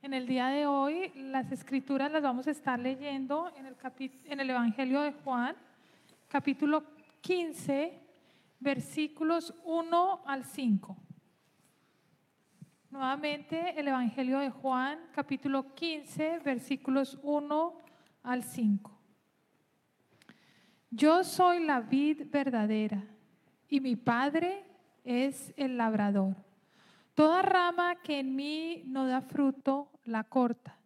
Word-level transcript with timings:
En 0.00 0.14
el 0.14 0.28
día 0.28 0.46
de 0.46 0.64
hoy 0.64 1.10
las 1.16 1.50
escrituras 1.50 2.12
las 2.12 2.22
vamos 2.22 2.46
a 2.46 2.52
estar 2.52 2.78
leyendo 2.78 3.50
en 3.56 3.66
el, 3.66 3.76
en 4.26 4.40
el 4.40 4.50
Evangelio 4.50 5.00
de 5.00 5.12
Juan, 5.12 5.56
capítulo 6.28 6.84
15, 7.20 7.98
versículos 8.60 9.52
1 9.64 10.22
al 10.24 10.44
5. 10.44 10.96
Nuevamente 12.90 13.78
el 13.78 13.88
Evangelio 13.88 14.38
de 14.38 14.50
Juan, 14.50 15.00
capítulo 15.12 15.74
15, 15.74 16.38
versículos 16.44 17.18
1 17.24 17.78
al 18.22 18.44
5. 18.44 18.98
Yo 20.90 21.24
soy 21.24 21.64
la 21.64 21.80
vid 21.80 22.30
verdadera 22.30 23.02
y 23.68 23.80
mi 23.80 23.96
Padre 23.96 24.64
es 25.02 25.52
el 25.56 25.76
labrador. 25.76 26.47
Toda 27.18 27.42
rama 27.42 27.96
que 27.96 28.20
en 28.20 28.36
mí 28.36 28.84
no 28.86 29.04
da 29.04 29.20
fruto, 29.20 29.90
la 30.04 30.22
corta, 30.22 30.78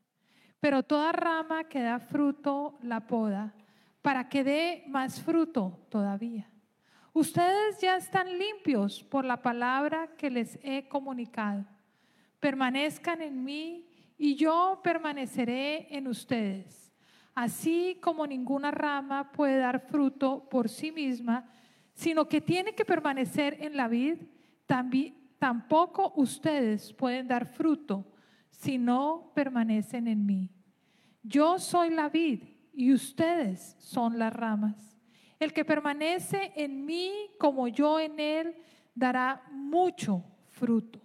pero 0.60 0.82
toda 0.82 1.12
rama 1.12 1.64
que 1.64 1.82
da 1.82 2.00
fruto, 2.00 2.78
la 2.80 3.06
poda, 3.06 3.52
para 4.00 4.30
que 4.30 4.42
dé 4.42 4.84
más 4.88 5.20
fruto 5.20 5.84
todavía. 5.90 6.48
Ustedes 7.12 7.78
ya 7.82 7.96
están 7.96 8.38
limpios 8.38 9.04
por 9.04 9.26
la 9.26 9.42
palabra 9.42 10.16
que 10.16 10.30
les 10.30 10.58
he 10.62 10.88
comunicado. 10.88 11.66
Permanezcan 12.40 13.20
en 13.20 13.44
mí 13.44 13.86
y 14.16 14.34
yo 14.34 14.80
permaneceré 14.82 15.94
en 15.94 16.08
ustedes. 16.08 16.94
Así 17.34 17.98
como 18.00 18.26
ninguna 18.26 18.70
rama 18.70 19.32
puede 19.32 19.58
dar 19.58 19.80
fruto 19.80 20.48
por 20.48 20.70
sí 20.70 20.92
misma, 20.92 21.52
sino 21.92 22.26
que 22.26 22.40
tiene 22.40 22.74
que 22.74 22.86
permanecer 22.86 23.58
en 23.60 23.76
la 23.76 23.86
vid, 23.86 24.16
también 24.64 25.21
tampoco 25.42 26.12
ustedes 26.14 26.92
pueden 26.92 27.26
dar 27.26 27.46
fruto 27.46 28.06
si 28.48 28.78
no 28.78 29.32
permanecen 29.34 30.06
en 30.06 30.24
mí. 30.24 30.48
Yo 31.20 31.58
soy 31.58 31.90
la 31.90 32.08
vid 32.08 32.44
y 32.72 32.92
ustedes 32.92 33.74
son 33.80 34.20
las 34.20 34.32
ramas. 34.32 34.96
El 35.40 35.52
que 35.52 35.64
permanece 35.64 36.52
en 36.54 36.84
mí 36.84 37.10
como 37.40 37.66
yo 37.66 37.98
en 37.98 38.20
él 38.20 38.54
dará 38.94 39.42
mucho 39.50 40.24
fruto. 40.46 41.00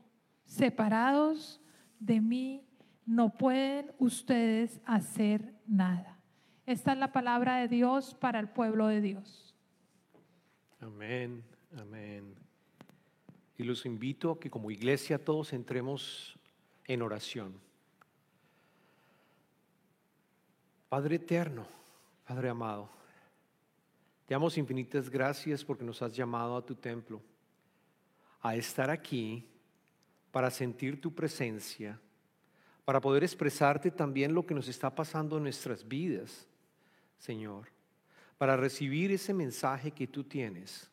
Separados 0.45 1.59
de 1.99 2.21
mí 2.21 2.63
no 3.07 3.33
pueden 3.33 3.91
ustedes 3.97 4.79
hacer 4.85 5.55
nada. 5.65 6.19
Esta 6.67 6.91
es 6.91 6.99
la 6.99 7.11
palabra 7.11 7.57
de 7.57 7.69
Dios 7.69 8.13
para 8.13 8.39
el 8.39 8.49
pueblo 8.49 8.85
de 8.85 9.01
Dios. 9.01 9.55
Amén, 10.79 11.43
amén. 11.75 12.46
Y 13.57 13.63
los 13.63 13.85
invito 13.85 14.31
a 14.31 14.39
que 14.39 14.49
como 14.49 14.71
iglesia 14.71 15.23
todos 15.23 15.53
entremos 15.53 16.37
en 16.85 17.01
oración. 17.01 17.53
Padre 20.89 21.15
eterno, 21.15 21.67
Padre 22.25 22.49
amado, 22.49 22.89
te 24.25 24.33
damos 24.33 24.57
infinitas 24.57 25.09
gracias 25.09 25.63
porque 25.63 25.83
nos 25.83 26.01
has 26.01 26.13
llamado 26.13 26.55
a 26.55 26.65
tu 26.65 26.75
templo, 26.75 27.21
a 28.41 28.55
estar 28.55 28.89
aquí 28.89 29.45
para 30.31 30.51
sentir 30.51 31.01
tu 31.01 31.13
presencia, 31.13 31.99
para 32.85 33.01
poder 33.01 33.23
expresarte 33.23 33.91
también 33.91 34.33
lo 34.33 34.45
que 34.45 34.53
nos 34.53 34.67
está 34.67 34.93
pasando 34.93 35.37
en 35.37 35.43
nuestras 35.43 35.85
vidas, 35.85 36.47
Señor, 37.17 37.67
para 38.37 38.55
recibir 38.55 39.11
ese 39.11 39.33
mensaje 39.33 39.91
que 39.91 40.07
tú 40.07 40.23
tienes 40.23 40.89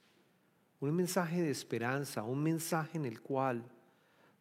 un 0.90 0.96
mensaje 0.96 1.42
de 1.42 1.50
esperanza, 1.50 2.22
un 2.22 2.42
mensaje 2.42 2.98
en 2.98 3.04
el 3.04 3.20
cual 3.20 3.64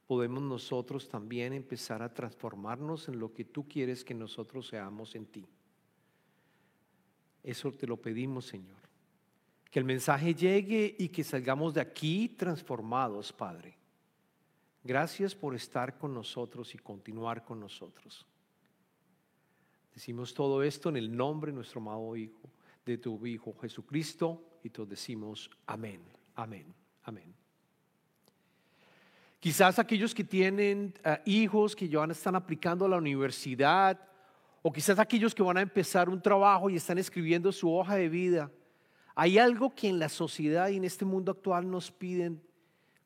podemos 0.07 0.43
nosotros 0.43 1.07
también 1.07 1.53
empezar 1.53 2.01
a 2.01 2.13
transformarnos 2.13 3.07
en 3.07 3.19
lo 3.19 3.33
que 3.33 3.45
tú 3.45 3.67
quieres 3.67 4.03
que 4.03 4.13
nosotros 4.13 4.67
seamos 4.67 5.15
en 5.15 5.25
ti. 5.25 5.47
Eso 7.43 7.71
te 7.71 7.87
lo 7.87 7.97
pedimos, 7.97 8.45
Señor. 8.45 8.77
Que 9.69 9.79
el 9.79 9.85
mensaje 9.85 10.33
llegue 10.33 10.95
y 10.97 11.09
que 11.09 11.23
salgamos 11.23 11.73
de 11.73 11.81
aquí 11.81 12.29
transformados, 12.29 13.33
Padre. 13.33 13.75
Gracias 14.83 15.33
por 15.33 15.55
estar 15.55 15.97
con 15.97 16.13
nosotros 16.13 16.73
y 16.75 16.77
continuar 16.77 17.43
con 17.43 17.59
nosotros. 17.59 18.25
Decimos 19.93 20.33
todo 20.33 20.63
esto 20.63 20.89
en 20.89 20.97
el 20.97 21.15
nombre 21.15 21.51
de 21.51 21.55
nuestro 21.55 21.79
amado 21.79 22.15
Hijo, 22.15 22.49
de 22.85 22.97
tu 22.97 23.25
Hijo 23.25 23.53
Jesucristo, 23.61 24.59
y 24.63 24.69
todos 24.69 24.89
decimos 24.89 25.49
amén. 25.65 26.22
Amén, 26.35 26.73
amén. 27.03 27.33
Quizás 29.39 29.77
aquellos 29.77 30.15
que 30.15 30.23
tienen 30.23 30.93
eh, 31.03 31.21
hijos 31.25 31.75
que 31.75 31.89
ya 31.89 32.03
están 32.05 32.35
aplicando 32.35 32.85
a 32.85 32.89
la 32.89 32.97
universidad, 32.97 33.99
o 34.61 34.71
quizás 34.71 34.97
aquellos 34.97 35.35
que 35.35 35.43
van 35.43 35.57
a 35.57 35.61
empezar 35.61 36.07
un 36.07 36.21
trabajo 36.21 36.69
y 36.69 36.77
están 36.77 36.97
escribiendo 36.97 37.51
su 37.51 37.71
hoja 37.71 37.95
de 37.95 38.07
vida. 38.07 38.49
Hay 39.13 39.37
algo 39.37 39.75
que 39.75 39.89
en 39.89 39.99
la 39.99 40.07
sociedad 40.07 40.69
y 40.69 40.77
en 40.77 40.85
este 40.85 41.03
mundo 41.03 41.33
actual 41.33 41.69
nos 41.69 41.91
piden 41.91 42.41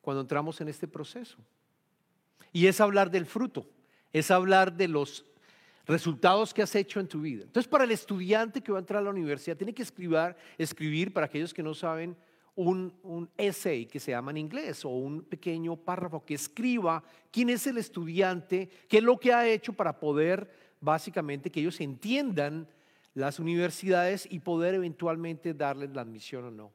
cuando 0.00 0.20
entramos 0.20 0.60
en 0.60 0.68
este 0.68 0.86
proceso. 0.86 1.36
Y 2.52 2.66
es 2.66 2.80
hablar 2.80 3.10
del 3.10 3.26
fruto, 3.26 3.68
es 4.12 4.30
hablar 4.30 4.72
de 4.72 4.86
los 4.86 5.26
resultados 5.86 6.54
que 6.54 6.62
has 6.62 6.74
hecho 6.76 7.00
en 7.00 7.08
tu 7.08 7.20
vida. 7.20 7.42
Entonces, 7.42 7.68
para 7.68 7.84
el 7.84 7.90
estudiante 7.90 8.62
que 8.62 8.70
va 8.70 8.78
a 8.78 8.80
entrar 8.80 9.00
a 9.00 9.04
la 9.04 9.10
universidad, 9.10 9.56
tiene 9.56 9.74
que 9.74 9.82
escribir, 9.82 10.36
escribir 10.56 11.12
para 11.12 11.26
aquellos 11.26 11.52
que 11.52 11.62
no 11.62 11.74
saben, 11.74 12.16
un, 12.58 13.30
essay 13.36 13.86
que 13.86 14.00
se 14.00 14.10
llama 14.10 14.32
en 14.32 14.38
inglés 14.38 14.84
o 14.84 14.88
un 14.88 15.22
pequeño 15.22 15.76
párrafo 15.76 16.24
que 16.24 16.34
escriba 16.34 17.02
quién 17.30 17.50
es 17.50 17.66
el 17.68 17.78
estudiante, 17.78 18.68
qué 18.88 18.98
es 18.98 19.02
lo 19.04 19.16
que 19.16 19.32
ha 19.32 19.46
hecho 19.46 19.72
para 19.72 20.00
poder 20.00 20.50
básicamente 20.80 21.50
que 21.50 21.60
ellos 21.60 21.80
entiendan 21.80 22.66
las 23.14 23.38
universidades 23.38 24.26
y 24.28 24.40
poder 24.40 24.74
eventualmente 24.74 25.54
darles 25.54 25.90
la 25.90 26.02
admisión 26.02 26.46
o 26.46 26.50
no. 26.50 26.72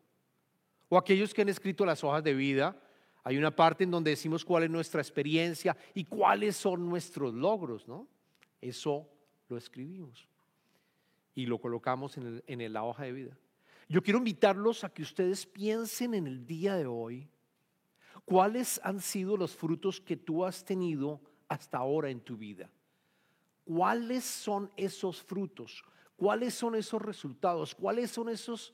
O 0.88 0.98
aquellos 0.98 1.34
que 1.34 1.42
han 1.42 1.50
escrito 1.50 1.86
las 1.86 2.02
hojas 2.04 2.24
de 2.24 2.34
vida, 2.34 2.78
hay 3.24 3.38
una 3.38 3.54
parte 3.54 3.84
en 3.84 3.92
donde 3.92 4.12
decimos 4.12 4.46
cuál 4.46 4.64
es 4.64 4.70
nuestra 4.70 5.02
experiencia 5.02 5.76
y 5.94 6.06
cuáles 6.06 6.56
son 6.56 6.88
nuestros 6.88 7.34
logros, 7.34 7.88
¿no? 7.88 8.08
Eso 8.62 9.10
lo 9.50 9.58
escribimos 9.58 10.28
y 11.36 11.46
lo 11.46 11.60
colocamos 11.60 12.18
en, 12.18 12.42
en 12.48 12.74
la 12.74 12.84
hoja 12.84 13.04
de 13.04 13.12
vida. 13.12 13.38
Yo 13.94 14.02
quiero 14.02 14.18
invitarlos 14.18 14.84
a 14.84 14.90
que 14.92 15.04
ustedes 15.04 15.46
piensen 15.46 16.16
en 16.16 16.26
el 16.26 16.48
día 16.48 16.76
de 16.76 16.88
hoy 16.88 17.30
cuáles 18.26 18.82
han 18.84 19.00
sido 19.00 19.38
los 19.38 19.56
frutos 19.56 20.02
que 20.02 20.18
tú 20.18 20.44
has 20.44 20.66
tenido 20.66 21.22
hasta 21.48 21.78
ahora 21.78 22.10
en 22.10 22.20
tu 22.20 22.36
vida. 22.36 22.72
¿Cuáles 23.64 24.24
son 24.24 24.72
esos 24.78 25.22
frutos? 25.22 25.84
¿Cuáles 26.16 26.56
son 26.56 26.74
esos 26.74 27.04
resultados? 27.04 27.76
¿Cuáles 27.76 28.10
son 28.10 28.30
esos, 28.30 28.74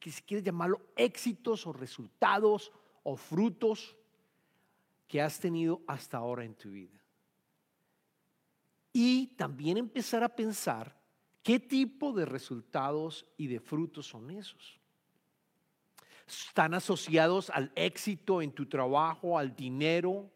que 0.00 0.10
si 0.10 0.22
quieres 0.22 0.44
llamarlo, 0.44 0.80
éxitos 0.96 1.64
o 1.64 1.72
resultados 1.72 2.72
o 3.04 3.14
frutos 3.14 3.94
que 5.06 5.22
has 5.22 5.38
tenido 5.38 5.82
hasta 5.86 6.16
ahora 6.16 6.44
en 6.44 6.56
tu 6.56 6.70
vida? 6.70 7.00
Y 8.92 9.28
también 9.36 9.76
empezar 9.76 10.24
a 10.24 10.34
pensar 10.34 10.97
¿Qué 11.42 11.60
tipo 11.60 12.12
de 12.12 12.26
resultados 12.26 13.26
y 13.36 13.46
de 13.46 13.60
frutos 13.60 14.06
son 14.06 14.30
esos? 14.30 14.78
¿Están 16.26 16.74
asociados 16.74 17.48
al 17.50 17.72
éxito 17.74 18.42
en 18.42 18.52
tu 18.52 18.66
trabajo, 18.66 19.38
al 19.38 19.56
dinero, 19.56 20.30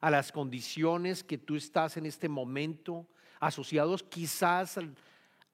a 0.00 0.10
las 0.10 0.32
condiciones 0.32 1.22
que 1.22 1.36
tú 1.36 1.56
estás 1.56 1.96
en 1.98 2.06
este 2.06 2.28
momento? 2.28 3.06
¿Asociados 3.38 4.02
quizás 4.02 4.78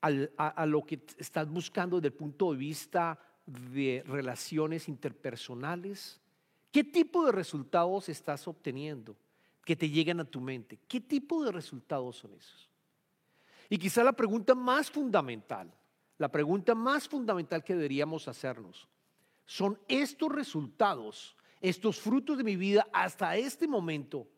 a, 0.00 0.66
lo 0.66 0.86
que 0.86 1.04
estás 1.18 1.48
buscando 1.48 1.96
desde 1.96 2.08
el 2.08 2.14
punto 2.14 2.52
de 2.52 2.58
vista 2.58 3.18
de 3.44 4.04
relaciones 4.06 4.88
interpersonales? 4.88 6.20
¿Qué 6.70 6.84
tipo 6.84 7.24
de 7.26 7.32
resultados 7.32 8.08
estás 8.08 8.46
obteniendo 8.46 9.16
que 9.64 9.74
te 9.74 9.90
llegan 9.90 10.20
a 10.20 10.24
tu 10.24 10.40
mente? 10.40 10.78
¿Qué 10.86 11.00
tipo 11.00 11.44
de 11.44 11.50
resultados 11.50 12.18
son 12.18 12.34
esos? 12.34 12.70
Y 13.68 13.78
quizá 13.78 14.04
la 14.04 14.12
pregunta 14.12 14.54
más 14.54 14.90
fundamental, 14.90 15.72
la 16.18 16.30
pregunta 16.30 16.74
más 16.74 17.08
fundamental 17.08 17.64
que 17.64 17.74
deberíamos 17.74 18.28
hacernos, 18.28 18.88
son 19.44 19.78
estos 19.88 20.30
resultados, 20.30 21.36
estos 21.60 22.00
frutos 22.00 22.38
de 22.38 22.44
mi 22.44 22.56
vida 22.56 22.86
hasta 22.92 23.36
este 23.36 23.66
momento, 23.66 24.28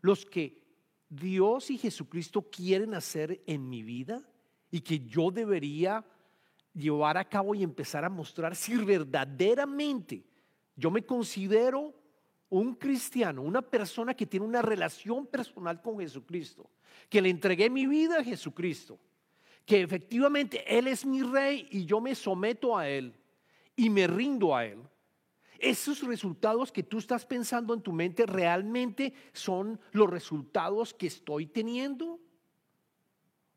los 0.00 0.24
que 0.24 0.60
Dios 1.08 1.70
y 1.70 1.78
Jesucristo 1.78 2.42
quieren 2.50 2.94
hacer 2.94 3.42
en 3.46 3.68
mi 3.68 3.82
vida 3.82 4.22
y 4.70 4.80
que 4.80 5.00
yo 5.00 5.30
debería 5.30 6.04
llevar 6.72 7.18
a 7.18 7.28
cabo 7.28 7.54
y 7.54 7.62
empezar 7.62 8.04
a 8.04 8.08
mostrar 8.08 8.54
si 8.54 8.76
verdaderamente 8.76 10.24
yo 10.76 10.90
me 10.90 11.04
considero 11.04 11.94
un 12.50 12.74
cristiano, 12.74 13.42
una 13.42 13.62
persona 13.62 14.14
que 14.14 14.26
tiene 14.26 14.44
una 14.44 14.60
relación 14.60 15.26
personal 15.26 15.80
con 15.80 15.98
Jesucristo, 16.00 16.68
que 17.08 17.22
le 17.22 17.30
entregué 17.30 17.70
mi 17.70 17.86
vida 17.86 18.18
a 18.18 18.24
Jesucristo, 18.24 18.98
que 19.64 19.80
efectivamente 19.82 20.64
Él 20.66 20.88
es 20.88 21.06
mi 21.06 21.22
rey 21.22 21.68
y 21.70 21.84
yo 21.84 22.00
me 22.00 22.14
someto 22.14 22.76
a 22.76 22.88
Él 22.88 23.14
y 23.76 23.88
me 23.88 24.06
rindo 24.08 24.54
a 24.54 24.66
Él. 24.66 24.80
¿Esos 25.60 26.02
resultados 26.02 26.72
que 26.72 26.82
tú 26.82 26.98
estás 26.98 27.24
pensando 27.24 27.72
en 27.72 27.82
tu 27.82 27.92
mente 27.92 28.26
realmente 28.26 29.14
son 29.32 29.78
los 29.92 30.10
resultados 30.10 30.92
que 30.92 31.06
estoy 31.06 31.46
teniendo? 31.46 32.18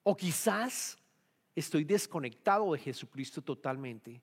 O 0.03 0.15
quizás 0.15 0.99
estoy 1.55 1.83
desconectado 1.83 2.73
de 2.73 2.79
Jesucristo 2.79 3.41
totalmente 3.41 4.21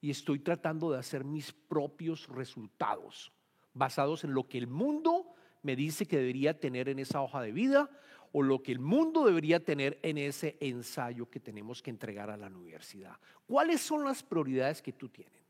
y 0.00 0.10
estoy 0.10 0.40
tratando 0.40 0.90
de 0.90 0.98
hacer 0.98 1.22
mis 1.22 1.52
propios 1.52 2.26
resultados 2.26 3.30
basados 3.74 4.24
en 4.24 4.34
lo 4.34 4.48
que 4.48 4.58
el 4.58 4.66
mundo 4.66 5.34
me 5.62 5.76
dice 5.76 6.06
que 6.06 6.18
debería 6.18 6.58
tener 6.58 6.88
en 6.88 6.98
esa 6.98 7.20
hoja 7.20 7.42
de 7.42 7.52
vida 7.52 7.90
o 8.32 8.42
lo 8.42 8.62
que 8.62 8.72
el 8.72 8.78
mundo 8.78 9.24
debería 9.24 9.64
tener 9.64 9.98
en 10.02 10.18
ese 10.18 10.56
ensayo 10.60 11.28
que 11.28 11.40
tenemos 11.40 11.82
que 11.82 11.90
entregar 11.90 12.30
a 12.30 12.36
la 12.36 12.46
universidad. 12.46 13.16
¿Cuáles 13.46 13.80
son 13.80 14.04
las 14.04 14.22
prioridades 14.22 14.80
que 14.80 14.92
tú 14.92 15.08
tienes? 15.08 15.40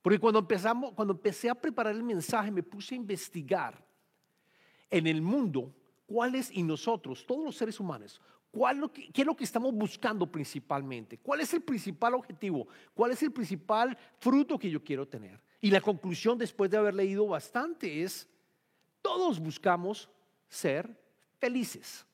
Porque 0.00 0.18
cuando 0.18 0.38
empezamos, 0.38 0.92
cuando 0.92 1.14
empecé 1.14 1.48
a 1.48 1.54
preparar 1.54 1.94
el 1.94 2.02
mensaje, 2.02 2.50
me 2.50 2.62
puse 2.62 2.94
a 2.94 2.98
investigar 2.98 3.82
en 4.90 5.06
el 5.06 5.22
mundo 5.22 5.74
cuáles 6.06 6.50
y 6.50 6.62
nosotros, 6.62 7.26
todos 7.26 7.44
los 7.44 7.56
seres 7.56 7.80
humanos, 7.80 8.20
cuál, 8.50 8.90
qué 8.90 9.22
es 9.22 9.26
lo 9.26 9.36
que 9.36 9.44
estamos 9.44 9.72
buscando 9.72 10.30
principalmente, 10.30 11.18
cuál 11.18 11.40
es 11.40 11.52
el 11.54 11.62
principal 11.62 12.14
objetivo, 12.14 12.68
cuál 12.94 13.12
es 13.12 13.22
el 13.22 13.32
principal 13.32 13.96
fruto 14.18 14.58
que 14.58 14.70
yo 14.70 14.82
quiero 14.82 15.06
tener. 15.06 15.40
Y 15.64 15.70
la 15.70 15.80
conclusión 15.80 16.36
después 16.36 16.70
de 16.70 16.76
haber 16.76 16.92
leído 16.92 17.26
bastante 17.26 18.02
es, 18.02 18.28
todos 19.00 19.40
buscamos 19.40 20.10
ser 20.46 20.94
felices. 21.38 22.04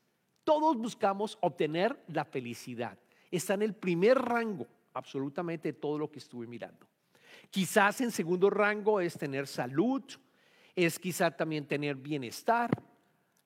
Todos 0.45 0.77
buscamos 0.77 1.37
obtener 1.41 2.01
la 2.07 2.25
felicidad. 2.25 2.97
Está 3.29 3.55
en 3.55 3.63
el 3.63 3.75
primer 3.75 4.17
rango 4.17 4.69
absolutamente 4.95 5.73
todo 5.73 5.99
lo 5.99 6.13
que 6.13 6.21
estuve 6.21 6.47
mirando. 6.47 6.87
Quizás 7.51 8.01
en 8.01 8.13
segundo 8.13 8.51
rango 8.51 9.01
es 9.01 9.19
tener 9.19 9.49
salud, 9.49 10.05
es 10.77 11.01
quizás 11.01 11.37
también 11.37 11.67
tener 11.67 11.97
bienestar. 11.97 12.71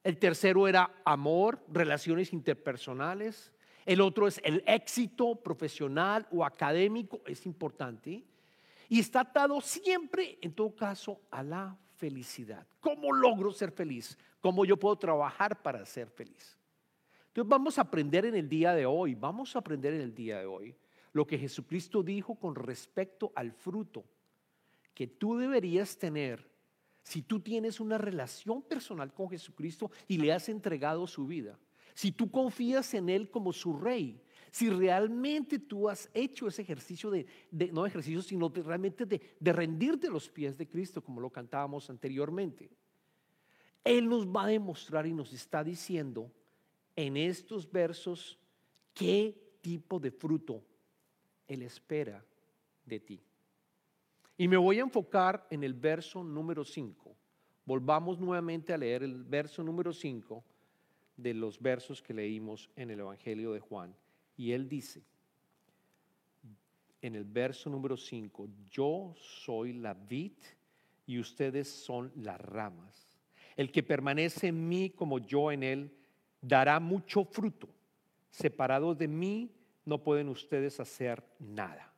El 0.02 0.18
tercero 0.18 0.68
era 0.68 1.00
amor, 1.06 1.64
relaciones 1.72 2.34
interpersonales. 2.34 3.54
El 3.86 4.02
otro 4.02 4.28
es 4.28 4.38
el 4.44 4.62
éxito 4.66 5.36
profesional 5.36 6.28
o 6.30 6.44
académico, 6.44 7.22
es 7.24 7.46
importante. 7.46 8.22
Y 8.88 9.00
está 9.00 9.20
atado 9.20 9.60
siempre, 9.60 10.38
en 10.42 10.52
todo 10.52 10.74
caso, 10.74 11.20
a 11.30 11.42
la 11.42 11.78
felicidad. 11.96 12.66
¿Cómo 12.80 13.12
logro 13.12 13.52
ser 13.52 13.72
feliz? 13.72 14.18
¿Cómo 14.40 14.64
yo 14.64 14.76
puedo 14.76 14.96
trabajar 14.96 15.62
para 15.62 15.84
ser 15.86 16.10
feliz? 16.10 16.58
Entonces 17.28 17.48
vamos 17.48 17.78
a 17.78 17.82
aprender 17.82 18.26
en 18.26 18.36
el 18.36 18.48
día 18.48 18.74
de 18.74 18.86
hoy, 18.86 19.14
vamos 19.14 19.56
a 19.56 19.58
aprender 19.58 19.94
en 19.94 20.02
el 20.02 20.14
día 20.14 20.38
de 20.38 20.46
hoy 20.46 20.76
lo 21.12 21.26
que 21.26 21.38
Jesucristo 21.38 22.02
dijo 22.02 22.34
con 22.34 22.54
respecto 22.54 23.32
al 23.34 23.52
fruto 23.52 24.04
que 24.92 25.06
tú 25.06 25.36
deberías 25.36 25.96
tener 25.96 26.48
si 27.02 27.22
tú 27.22 27.40
tienes 27.40 27.80
una 27.80 27.98
relación 27.98 28.62
personal 28.62 29.12
con 29.12 29.30
Jesucristo 29.30 29.90
y 30.08 30.18
le 30.18 30.32
has 30.32 30.48
entregado 30.48 31.06
su 31.06 31.26
vida. 31.26 31.58
Si 31.94 32.12
tú 32.12 32.30
confías 32.30 32.94
en 32.94 33.08
Él 33.08 33.30
como 33.30 33.52
su 33.52 33.78
rey, 33.78 34.20
si 34.54 34.70
realmente 34.70 35.58
tú 35.58 35.88
has 35.88 36.08
hecho 36.14 36.46
ese 36.46 36.62
ejercicio 36.62 37.10
de, 37.10 37.26
no 37.72 37.84
ejercicio, 37.86 38.22
sino 38.22 38.48
realmente 38.50 39.04
de, 39.04 39.52
rendirte 39.52 40.08
los 40.08 40.28
pies 40.28 40.56
de 40.56 40.68
Cristo, 40.68 41.02
como 41.02 41.20
lo 41.20 41.28
cantábamos 41.28 41.90
anteriormente. 41.90 42.70
Él 43.82 44.08
nos 44.08 44.28
va 44.28 44.44
a 44.44 44.46
demostrar 44.46 45.08
y 45.08 45.12
nos 45.12 45.32
está 45.32 45.64
diciendo 45.64 46.30
en 46.94 47.16
estos 47.16 47.68
versos 47.68 48.38
qué 48.92 49.56
tipo 49.60 49.98
de 49.98 50.12
fruto 50.12 50.62
Él 51.48 51.62
espera 51.62 52.24
de 52.84 53.00
ti. 53.00 53.20
Y 54.38 54.46
me 54.46 54.56
voy 54.56 54.78
a 54.78 54.82
enfocar 54.82 55.48
en 55.50 55.64
el 55.64 55.74
verso 55.74 56.22
número 56.22 56.64
5. 56.64 57.16
Volvamos 57.64 58.20
nuevamente 58.20 58.72
a 58.72 58.78
leer 58.78 59.02
el 59.02 59.24
verso 59.24 59.64
número 59.64 59.92
5 59.92 60.44
de 61.16 61.34
los 61.34 61.60
versos 61.60 62.00
que 62.00 62.14
leímos 62.14 62.70
en 62.76 62.92
el 62.92 63.00
Evangelio 63.00 63.52
de 63.52 63.58
Juan. 63.58 63.96
Y 64.36 64.52
él 64.52 64.68
dice, 64.68 65.02
en 67.00 67.14
el 67.14 67.24
verso 67.24 67.68
número 67.68 67.96
5, 67.96 68.48
yo 68.70 69.14
soy 69.16 69.74
la 69.74 69.94
vid 69.94 70.32
y 71.06 71.18
ustedes 71.18 71.68
son 71.68 72.10
las 72.16 72.40
ramas. 72.40 73.06
El 73.56 73.70
que 73.70 73.82
permanece 73.82 74.48
en 74.48 74.68
mí 74.68 74.90
como 74.90 75.18
yo 75.18 75.52
en 75.52 75.62
él, 75.62 75.94
dará 76.40 76.80
mucho 76.80 77.24
fruto. 77.24 77.68
Separados 78.30 78.98
de 78.98 79.06
mí 79.06 79.52
no 79.84 80.02
pueden 80.02 80.28
ustedes 80.28 80.80
hacer 80.80 81.22
nada. 81.38 81.92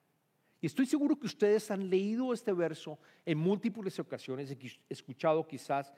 Y 0.60 0.66
estoy 0.66 0.86
seguro 0.86 1.18
que 1.18 1.26
ustedes 1.26 1.70
han 1.70 1.88
leído 1.88 2.32
este 2.32 2.52
verso 2.52 2.98
en 3.24 3.38
múltiples 3.38 3.98
ocasiones 3.98 4.50
y 4.50 4.72
escuchado 4.88 5.46
quizás 5.46 5.92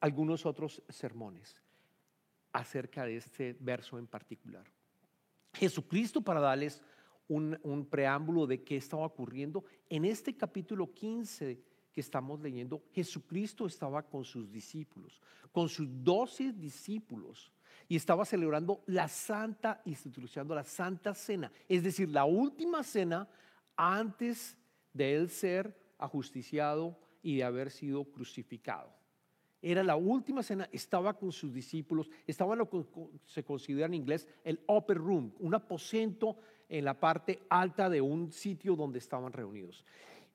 algunos 0.00 0.46
otros 0.46 0.82
sermones 0.88 1.56
acerca 2.52 3.04
de 3.04 3.16
este 3.16 3.56
verso 3.60 3.98
en 3.98 4.06
particular. 4.06 4.64
Jesucristo, 5.58 6.20
para 6.20 6.40
darles 6.40 6.82
un, 7.26 7.86
preámbulo 7.90 8.46
de 8.46 8.62
qué 8.62 8.76
estaba 8.76 9.04
ocurriendo, 9.04 9.64
en 9.88 10.04
este 10.04 10.36
capítulo 10.36 10.92
15 10.92 11.60
que 11.92 12.00
estamos 12.00 12.40
leyendo, 12.40 12.84
Jesucristo 12.92 13.66
estaba 13.66 14.02
con 14.02 14.24
sus 14.24 14.50
discípulos, 14.50 15.20
con 15.52 15.68
sus 15.68 15.88
doce 16.02 16.52
discípulos 16.52 17.52
y 17.88 17.96
estaba 17.96 18.24
celebrando 18.24 18.82
la 18.86 19.08
santa, 19.08 19.82
institucionando 19.84 20.54
la 20.54 20.64
santa 20.64 21.14
cena, 21.14 21.50
es 21.68 21.82
decir, 21.82 22.08
la 22.08 22.24
última 22.24 22.82
cena 22.82 23.28
antes 23.76 24.56
de 24.92 25.16
él 25.16 25.28
ser 25.28 25.76
ajusticiado 25.98 26.98
y 27.22 27.36
de 27.36 27.44
haber 27.44 27.70
sido 27.70 28.04
crucificado. 28.04 28.97
Era 29.60 29.82
la 29.82 29.96
última 29.96 30.42
cena, 30.42 30.68
estaba 30.70 31.18
con 31.18 31.32
sus 31.32 31.52
discípulos, 31.52 32.08
estaba 32.26 32.54
en 32.54 32.60
lo 32.60 32.70
que 32.70 32.84
se 33.26 33.42
considera 33.42 33.86
en 33.86 33.94
inglés 33.94 34.28
el 34.44 34.60
upper 34.68 34.98
room, 34.98 35.32
un 35.40 35.54
aposento 35.54 36.36
en 36.68 36.84
la 36.84 36.98
parte 36.98 37.40
alta 37.48 37.90
de 37.90 38.00
un 38.00 38.30
sitio 38.30 38.76
donde 38.76 38.98
estaban 38.98 39.32
reunidos. 39.32 39.84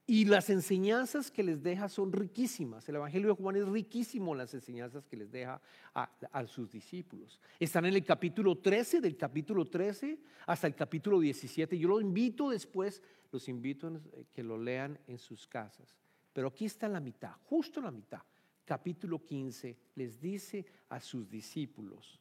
Y 0.06 0.26
las 0.26 0.50
enseñanzas 0.50 1.32
que 1.32 1.44
les 1.44 1.64
deja 1.64 1.88
son 1.88 2.12
riquísimas. 2.12 2.88
El 2.90 2.96
Evangelio 2.96 3.30
de 3.30 3.42
Juan 3.42 3.56
es 3.56 3.66
riquísimo 3.66 4.36
las 4.36 4.54
enseñanzas 4.54 5.06
que 5.06 5.16
les 5.16 5.32
deja 5.32 5.62
a, 5.94 6.48
sus 6.48 6.70
discípulos. 6.70 7.40
Están 7.58 7.86
en 7.86 7.94
el 7.94 8.04
capítulo 8.04 8.58
13, 8.58 9.00
del 9.00 9.16
capítulo 9.16 9.64
13 9.66 10.20
hasta 10.46 10.68
el 10.68 10.76
capítulo 10.76 11.22
17. 11.22 11.78
Yo 11.78 11.88
los 11.88 12.02
invito 12.02 12.50
después, 12.50 13.02
los 13.32 13.48
invito 13.48 13.88
a 13.88 13.92
que 14.30 14.44
lo 14.44 14.58
lean 14.58 15.00
en 15.08 15.18
sus 15.18 15.48
casas. 15.48 15.96
Pero 16.34 16.50
aquí 16.50 16.66
está 16.66 16.88
en 16.88 16.94
la 16.94 17.00
mitad, 17.00 17.32
justo 17.46 17.80
en 17.80 17.86
la 17.86 17.92
mitad. 17.92 18.22
Capítulo 18.66 19.24
15 19.24 19.78
les 19.96 20.20
dice 20.20 20.66
a 20.90 21.00
sus 21.00 21.30
discípulos 21.30 22.20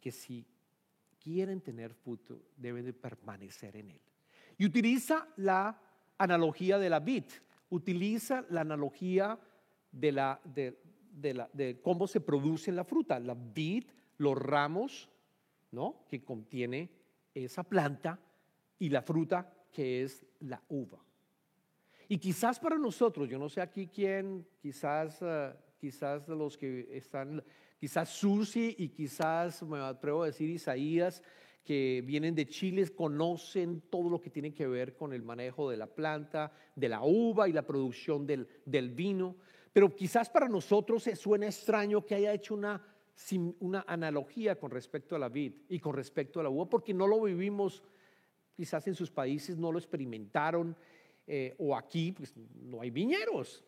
que 0.00 0.10
si 0.10 0.44
quieren 1.18 1.60
tener 1.60 1.94
fruto, 1.94 2.42
deben 2.56 2.84
de 2.84 2.92
permanecer 2.92 3.76
en 3.76 3.90
él. 3.92 4.00
Y 4.58 4.66
utiliza 4.66 5.28
la 5.36 5.80
analogía 6.18 6.78
de 6.78 6.90
la 6.90 7.00
vid, 7.00 7.24
utiliza 7.68 8.44
la 8.50 8.62
analogía 8.62 9.38
de, 9.92 10.12
la, 10.12 10.40
de, 10.44 10.78
de 11.52 11.80
cómo 11.80 12.06
se 12.06 12.20
produce 12.20 12.72
la 12.72 12.84
fruta. 12.84 13.20
La 13.20 13.34
vid, 13.34 13.84
los 14.18 14.36
ramos, 14.36 15.08
¿no? 15.70 16.04
Que 16.08 16.24
contiene 16.24 16.90
esa 17.34 17.62
planta 17.62 18.18
y 18.78 18.88
la 18.88 19.02
fruta 19.02 19.52
que 19.70 20.02
es 20.02 20.26
la 20.40 20.62
uva. 20.68 20.98
Y 22.12 22.18
quizás 22.18 22.58
para 22.58 22.76
nosotros, 22.76 23.28
yo 23.28 23.38
no 23.38 23.48
sé 23.48 23.60
aquí 23.60 23.86
quién, 23.86 24.44
quizás, 24.60 25.22
uh, 25.22 25.56
quizás 25.78 26.26
de 26.26 26.34
los 26.34 26.58
que 26.58 26.88
están, 26.90 27.40
quizás 27.78 28.08
Susi 28.08 28.74
y 28.78 28.88
quizás, 28.88 29.62
me 29.62 29.78
atrevo 29.78 30.24
a 30.24 30.26
decir 30.26 30.50
Isaías, 30.50 31.22
que 31.62 32.02
vienen 32.04 32.34
de 32.34 32.48
Chile 32.48 32.88
conocen 32.88 33.82
todo 33.82 34.10
lo 34.10 34.20
que 34.20 34.28
tiene 34.28 34.52
que 34.52 34.66
ver 34.66 34.96
con 34.96 35.12
el 35.12 35.22
manejo 35.22 35.70
de 35.70 35.76
la 35.76 35.86
planta, 35.86 36.50
de 36.74 36.88
la 36.88 37.00
uva 37.04 37.48
y 37.48 37.52
la 37.52 37.64
producción 37.64 38.26
del, 38.26 38.48
del 38.64 38.90
vino. 38.90 39.36
Pero 39.72 39.94
quizás 39.94 40.28
para 40.28 40.48
nosotros 40.48 41.08
suena 41.14 41.46
extraño 41.46 42.04
que 42.04 42.16
haya 42.16 42.32
hecho 42.32 42.54
una, 42.54 42.84
una 43.60 43.84
analogía 43.86 44.58
con 44.58 44.72
respecto 44.72 45.14
a 45.14 45.20
la 45.20 45.28
vid 45.28 45.52
y 45.68 45.78
con 45.78 45.94
respecto 45.94 46.40
a 46.40 46.42
la 46.42 46.50
uva, 46.50 46.68
porque 46.68 46.92
no 46.92 47.06
lo 47.06 47.22
vivimos, 47.22 47.84
quizás 48.52 48.88
en 48.88 48.96
sus 48.96 49.12
países 49.12 49.56
no 49.56 49.70
lo 49.70 49.78
experimentaron, 49.78 50.76
eh, 51.32 51.54
o 51.58 51.76
aquí 51.76 52.10
pues, 52.10 52.34
no 52.36 52.80
hay 52.80 52.90
viñeros, 52.90 53.64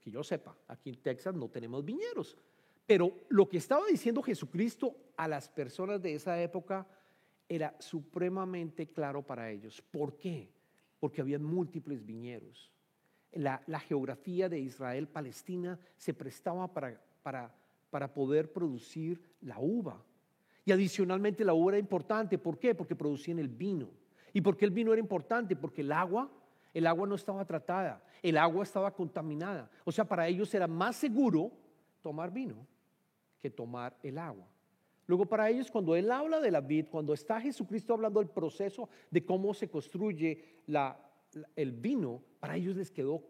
que 0.00 0.10
yo 0.10 0.24
sepa, 0.24 0.56
aquí 0.66 0.90
en 0.90 0.96
Texas 0.96 1.34
no 1.34 1.48
tenemos 1.48 1.84
viñeros. 1.84 2.36
Pero 2.86 3.12
lo 3.28 3.48
que 3.48 3.58
estaba 3.58 3.86
diciendo 3.86 4.20
Jesucristo 4.20 4.96
a 5.16 5.28
las 5.28 5.48
personas 5.48 6.02
de 6.02 6.14
esa 6.14 6.42
época, 6.42 6.86
era 7.48 7.74
supremamente 7.78 8.88
claro 8.88 9.22
para 9.22 9.50
ellos. 9.50 9.82
¿Por 9.82 10.16
qué? 10.16 10.50
Porque 10.98 11.20
había 11.20 11.38
múltiples 11.38 12.04
viñeros. 12.04 12.70
La, 13.32 13.60
geografía 13.80 14.48
de 14.48 14.60
Israel, 14.60 15.08
Palestina, 15.08 15.78
se 15.96 16.14
prestaba 16.14 16.72
para, 16.72 17.00
para, 17.22 17.54
para 17.90 18.12
poder 18.12 18.52
producir 18.52 19.20
la 19.40 19.58
uva. 19.58 20.02
Y 20.64 20.72
adicionalmente 20.72 21.44
la 21.44 21.52
uva 21.52 21.72
era 21.72 21.78
importante. 21.78 22.38
¿Por 22.38 22.58
qué? 22.58 22.74
Porque 22.74 22.96
producían 22.96 23.38
el 23.38 23.48
vino. 23.48 23.90
¿Y 24.32 24.40
por 24.40 24.56
qué 24.56 24.64
el 24.64 24.70
vino 24.70 24.92
era 24.92 25.00
importante? 25.00 25.56
Porque 25.56 25.82
el 25.82 25.92
agua, 25.92 26.30
el 26.74 26.86
agua 26.86 27.06
no 27.06 27.14
estaba 27.14 27.44
tratada. 27.44 28.02
el 28.20 28.36
agua 28.36 28.64
estaba 28.64 28.92
contaminada. 28.92 29.70
O 29.84 29.92
sea, 29.92 30.04
para 30.04 30.26
ellos 30.26 30.52
era 30.54 30.66
más 30.66 30.96
seguro 30.96 31.52
tomar 32.02 32.30
vino 32.32 32.66
que 33.40 33.50
tomar 33.50 33.96
el 34.02 34.18
agua. 34.18 34.46
Luego 35.06 35.26
para 35.26 35.48
ellos 35.50 35.70
cuando 35.70 35.94
él 35.94 36.10
habla 36.10 36.40
de 36.40 36.50
la 36.50 36.60
vid, 36.60 36.86
cuando 36.90 37.12
está 37.12 37.40
Jesucristo 37.40 37.92
hablando 37.92 38.20
del 38.20 38.30
proceso 38.30 38.88
de 39.10 39.24
cómo 39.24 39.52
se 39.54 39.68
construye 39.68 40.62
el 41.54 41.72
vino, 41.72 42.22
para 42.40 42.56
ellos 42.56 42.76
les 42.76 42.90
quedó 42.90 43.22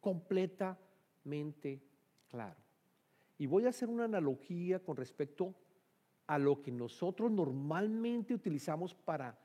completamente 0.00 1.80
claro. 2.28 2.60
Y 3.38 3.46
voy 3.46 3.64
a 3.66 3.70
hacer 3.70 3.88
una 3.88 4.04
analogía 4.04 4.80
con 4.80 4.96
respecto 4.96 5.54
a 6.26 6.38
lo 6.38 6.60
que 6.62 6.72
nosotros 6.72 7.30
normalmente 7.30 8.34
utilizamos 8.34 8.94
para 8.94 9.38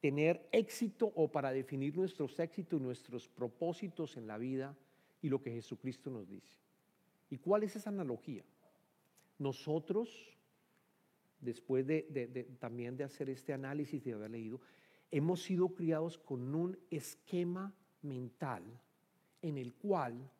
tener 0.00 0.48
éxito 0.52 1.12
o 1.14 1.28
para 1.28 1.52
definir 1.52 1.96
nuestros 1.96 2.38
éxitos 2.38 2.80
y 2.80 2.82
nuestros 2.82 3.28
propósitos 3.28 4.16
en 4.16 4.26
la 4.26 4.38
vida 4.38 4.76
y 5.22 5.28
lo 5.28 5.40
que 5.40 5.50
Jesucristo 5.50 6.10
nos 6.10 6.28
dice. 6.28 6.54
¿Y 7.30 7.38
cuál 7.38 7.62
es 7.62 7.76
esa 7.76 7.90
analogía? 7.90 8.44
Nosotros, 9.38 10.36
después 11.40 11.86
de, 11.86 12.46
también 12.58 12.96
de 12.96 13.04
hacer 13.04 13.28
este 13.30 13.52
análisis 13.52 14.04
de 14.04 14.12
haber 14.12 14.30
leído, 14.30 14.60
hemos 15.10 15.42
sido 15.42 15.68
criados 15.68 16.18
con 16.18 16.54
un 16.54 16.78
esquema 16.90 17.74
mental 18.02 18.62
en 19.42 19.58
el 19.58 19.74
cual 19.74 20.30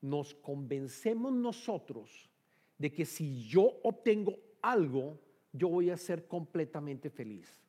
nos 0.00 0.34
convencemos 0.34 1.32
nosotros 1.32 2.30
de 2.78 2.90
que 2.90 3.04
si 3.04 3.46
yo 3.46 3.80
obtengo 3.82 4.38
algo, 4.62 5.18
yo 5.52 5.68
voy 5.68 5.90
a 5.90 5.96
ser 5.96 6.26
completamente 6.26 7.10
feliz. 7.10 7.60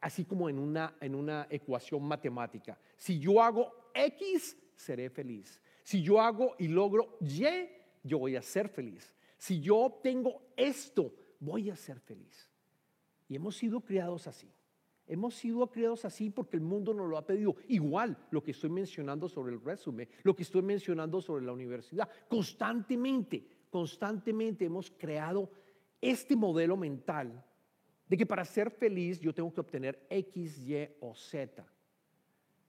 Así 0.00 0.24
como 0.24 0.48
en 0.48 0.58
una, 0.58 0.96
en 1.00 1.14
una 1.14 1.46
ecuación 1.50 2.02
matemática. 2.02 2.78
Si 2.96 3.18
yo 3.18 3.42
hago 3.42 3.72
X, 3.94 4.56
seré 4.74 5.10
feliz. 5.10 5.60
Si 5.82 6.02
yo 6.02 6.20
hago 6.20 6.54
y 6.58 6.68
logro 6.68 7.18
Y, 7.20 7.44
yo 8.02 8.18
voy 8.18 8.36
a 8.36 8.42
ser 8.42 8.68
feliz. 8.68 9.14
Si 9.36 9.60
yo 9.60 9.76
obtengo 9.78 10.42
esto, 10.56 11.14
voy 11.38 11.70
a 11.70 11.76
ser 11.76 11.98
feliz. 12.00 12.48
Y 13.28 13.36
hemos 13.36 13.56
sido 13.56 13.80
criados 13.80 14.26
así. 14.26 14.50
Hemos 15.06 15.34
sido 15.34 15.66
criados 15.68 16.04
así 16.04 16.30
porque 16.30 16.56
el 16.56 16.62
mundo 16.62 16.94
nos 16.94 17.08
lo 17.08 17.18
ha 17.18 17.26
pedido. 17.26 17.56
Igual 17.66 18.16
lo 18.30 18.42
que 18.42 18.52
estoy 18.52 18.70
mencionando 18.70 19.28
sobre 19.28 19.52
el 19.52 19.60
resumen, 19.60 20.08
lo 20.22 20.36
que 20.36 20.44
estoy 20.44 20.62
mencionando 20.62 21.20
sobre 21.20 21.44
la 21.44 21.52
universidad. 21.52 22.08
Constantemente, 22.28 23.44
constantemente 23.70 24.66
hemos 24.66 24.90
creado 24.90 25.50
este 26.00 26.36
modelo 26.36 26.76
mental 26.76 27.44
de 28.10 28.16
que 28.16 28.26
para 28.26 28.44
ser 28.44 28.72
feliz 28.72 29.20
yo 29.20 29.32
tengo 29.32 29.54
que 29.54 29.60
obtener 29.60 30.04
X, 30.10 30.58
Y 30.66 30.88
o 30.98 31.14
Z. 31.14 31.64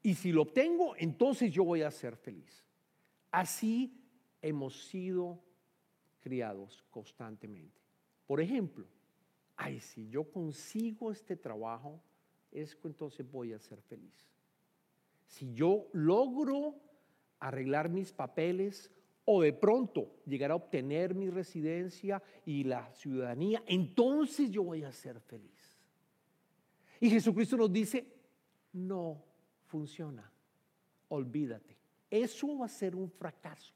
Y 0.04 0.14
si 0.14 0.32
lo 0.32 0.44
obtengo, 0.44 0.96
entonces 0.98 1.52
yo 1.52 1.64
voy 1.64 1.82
a 1.82 1.90
ser 1.90 2.16
feliz. 2.16 2.64
Así 3.32 4.00
hemos 4.40 4.86
sido 4.86 5.42
criados 6.20 6.86
constantemente. 6.92 7.82
Por 8.28 8.40
ejemplo, 8.40 8.86
ay, 9.56 9.80
si 9.80 10.08
yo 10.10 10.32
consigo 10.32 11.12
este 11.12 11.36
trabajo, 11.36 12.00
es 12.52 12.76
que 12.76 12.88
entonces 12.88 13.28
voy 13.28 13.54
a 13.54 13.60
ser 13.60 13.82
feliz. 13.82 14.30
Si 15.26 15.52
yo 15.56 15.88
logro 15.92 16.76
arreglar 17.40 17.90
mis 17.90 18.14
papeles 18.14 18.92
o 19.34 19.42
de 19.42 19.54
pronto 19.54 20.12
llegar 20.26 20.52
a 20.52 20.56
obtener 20.56 21.16
mi 21.16 21.30
residencia 21.30 22.22
y 22.46 22.66
la 22.66 22.92
ciudadanía, 22.94 23.64
entonces 23.66 24.52
yo 24.52 24.64
voy 24.64 24.84
a 24.84 24.92
ser 24.92 25.22
feliz. 25.22 25.80
Y 27.00 27.10
Jesucristo 27.10 27.56
nos 27.56 27.72
dice, 27.72 28.06
no 28.74 29.24
funciona, 29.68 30.30
olvídate. 31.08 31.78
Eso 32.10 32.58
va 32.58 32.66
a 32.66 32.70
ser 32.70 32.94
un 32.94 33.10
fracaso, 33.10 33.74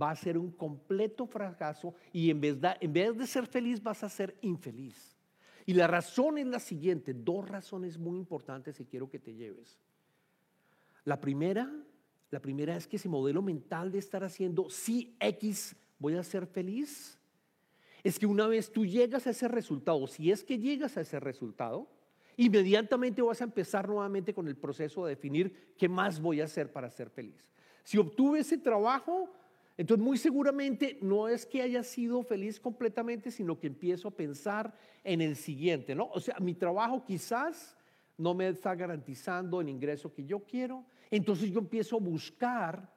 va 0.00 0.10
a 0.10 0.16
ser 0.16 0.36
un 0.36 0.50
completo 0.50 1.26
fracaso 1.26 1.94
y 2.12 2.28
en 2.28 2.40
vez 2.40 2.60
de, 2.60 2.76
en 2.80 2.92
vez 2.92 3.16
de 3.16 3.26
ser 3.26 3.46
feliz 3.46 3.80
vas 3.80 4.02
a 4.02 4.08
ser 4.08 4.36
infeliz. 4.40 5.16
Y 5.64 5.74
la 5.74 5.86
razón 5.86 6.38
es 6.38 6.46
la 6.46 6.58
siguiente, 6.58 7.14
dos 7.14 7.48
razones 7.48 7.96
muy 7.96 8.18
importantes 8.18 8.76
que 8.76 8.86
quiero 8.86 9.08
que 9.08 9.20
te 9.20 9.32
lleves. 9.32 9.78
La 11.04 11.20
primera, 11.20 11.72
la 12.32 12.40
primera 12.40 12.74
es 12.74 12.86
que 12.86 12.96
ese 12.96 13.10
modelo 13.10 13.42
mental 13.42 13.92
de 13.92 13.98
estar 13.98 14.24
haciendo 14.24 14.70
si 14.70 15.14
X 15.20 15.76
voy 15.98 16.16
a 16.16 16.22
ser 16.22 16.46
feliz, 16.46 17.18
es 18.02 18.18
que 18.18 18.24
una 18.24 18.46
vez 18.46 18.72
tú 18.72 18.86
llegas 18.86 19.26
a 19.26 19.30
ese 19.30 19.48
resultado, 19.48 20.06
si 20.06 20.32
es 20.32 20.42
que 20.42 20.58
llegas 20.58 20.96
a 20.96 21.02
ese 21.02 21.20
resultado, 21.20 21.86
inmediatamente 22.38 23.20
vas 23.20 23.42
a 23.42 23.44
empezar 23.44 23.86
nuevamente 23.86 24.32
con 24.32 24.48
el 24.48 24.56
proceso 24.56 25.04
de 25.04 25.10
definir 25.10 25.74
qué 25.76 25.90
más 25.90 26.20
voy 26.20 26.40
a 26.40 26.44
hacer 26.44 26.72
para 26.72 26.88
ser 26.88 27.10
feliz. 27.10 27.46
Si 27.84 27.98
obtuve 27.98 28.40
ese 28.40 28.56
trabajo, 28.56 29.28
entonces, 29.76 30.02
muy 30.02 30.16
seguramente 30.16 30.98
no 31.02 31.28
es 31.28 31.44
que 31.44 31.60
haya 31.60 31.82
sido 31.82 32.22
feliz 32.22 32.58
completamente, 32.58 33.30
sino 33.30 33.60
que 33.60 33.66
empiezo 33.66 34.08
a 34.08 34.10
pensar 34.10 34.74
en 35.04 35.20
el 35.20 35.36
siguiente, 35.36 35.94
¿no? 35.94 36.08
O 36.14 36.20
sea, 36.20 36.38
mi 36.40 36.54
trabajo 36.54 37.04
quizás 37.04 37.76
no 38.16 38.32
me 38.32 38.48
está 38.48 38.74
garantizando 38.74 39.60
el 39.60 39.68
ingreso 39.68 40.14
que 40.14 40.24
yo 40.24 40.40
quiero, 40.40 40.86
entonces 41.16 41.50
yo 41.50 41.60
empiezo 41.60 41.96
a 41.96 42.00
buscar 42.00 42.92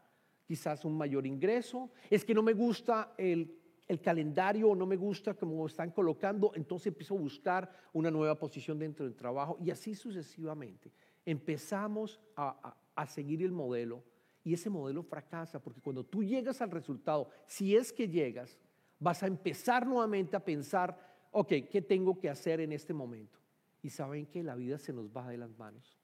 quizás 0.46 0.86
un 0.86 0.98
mayor 0.98 1.26
ingreso, 1.26 1.92
es 2.10 2.24
que 2.24 2.34
no 2.34 2.42
me 2.42 2.54
gusta 2.54 3.14
el, 3.18 3.62
calendario 4.02 4.70
o 4.70 4.76
no 4.76 4.88
me 4.88 4.96
gusta 4.96 5.36
cómo 5.36 5.68
están 5.68 5.92
colocando, 5.92 6.52
entonces 6.56 6.88
empiezo 6.88 7.16
a 7.16 7.20
buscar 7.20 7.72
una 7.94 8.10
nueva 8.10 8.38
posición 8.38 8.80
dentro 8.80 9.06
del 9.06 9.16
trabajo 9.16 9.58
y 9.64 9.70
así 9.70 9.94
sucesivamente. 9.94 10.92
Empezamos 11.24 12.20
a 12.36 13.06
seguir 13.08 13.44
el 13.44 13.52
modelo 13.52 14.04
y 14.44 14.54
ese 14.54 14.70
modelo 14.70 15.04
fracasa 15.04 15.62
porque 15.62 15.82
cuando 15.82 16.06
tú 16.06 16.24
llegas 16.24 16.62
al 16.62 16.72
resultado, 16.72 17.30
si 17.46 17.76
es 17.76 17.92
que 17.92 18.08
llegas, 18.08 18.60
vas 19.00 19.24
a 19.24 19.28
empezar 19.28 19.86
nuevamente 19.86 20.36
a 20.36 20.46
pensar, 20.46 20.98
ok, 21.32 21.50
¿qué 21.70 21.82
tengo 21.82 22.18
que 22.18 22.30
hacer 22.30 22.60
en 22.60 22.72
este 22.72 22.94
momento? 22.94 23.40
Y 23.82 23.90
saben 23.90 24.28
que 24.28 24.44
la 24.44 24.56
vida 24.56 24.78
se 24.78 24.94
nos 24.94 25.10
va 25.10 25.28
de 25.28 25.38
las 25.38 25.58
manos. 25.58 26.00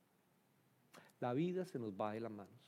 La 1.19 1.33
vida 1.33 1.65
se 1.65 1.79
nos 1.79 1.93
va 1.93 2.13
de 2.13 2.19
las 2.19 2.31
manos 2.31 2.61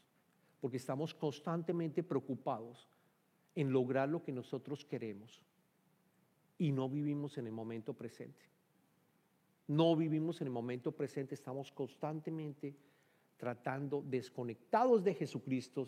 porque 0.64 0.78
estamos 0.78 1.14
constantemente 1.14 2.04
preocupados 2.04 2.88
en 3.54 3.74
lograr 3.74 4.08
lo 4.08 4.24
que 4.24 4.32
nosotros 4.32 4.86
queremos 4.86 5.44
y 6.58 6.72
no 6.72 6.88
vivimos 6.88 7.38
en 7.38 7.48
el 7.48 7.52
momento 7.52 7.94
presente. 7.94 8.46
No 9.68 9.94
vivimos 9.98 10.40
en 10.40 10.48
el 10.48 10.54
momento 10.54 10.94
presente, 10.94 11.36
estamos 11.36 11.70
constantemente 11.70 12.78
tratando, 13.36 14.02
desconectados 14.08 15.04
de 15.04 15.14
Jesucristo, 15.14 15.86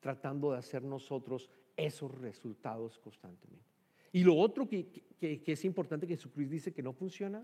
tratando 0.00 0.52
de 0.52 0.58
hacer 0.58 0.82
nosotros 0.82 1.48
esos 1.74 2.10
resultados 2.20 2.98
constantemente. 2.98 3.64
Y 4.12 4.22
lo 4.22 4.36
otro 4.36 4.68
que, 4.68 5.02
es 5.18 5.64
importante 5.64 6.06
que 6.06 6.16
Jesucristo 6.16 6.52
dice 6.52 6.74
que 6.74 6.82
no 6.82 6.92
funciona 6.92 7.42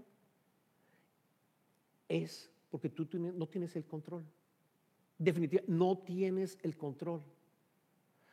es 2.07 2.51
porque 2.77 2.91
tú 2.91 3.09
no 3.19 3.47
tienes 3.47 3.75
el 3.75 3.87
control. 3.87 4.23
Definitivamente, 5.17 5.73
no 5.73 5.97
tienes 5.97 6.59
el 6.63 6.77
control. 6.77 7.23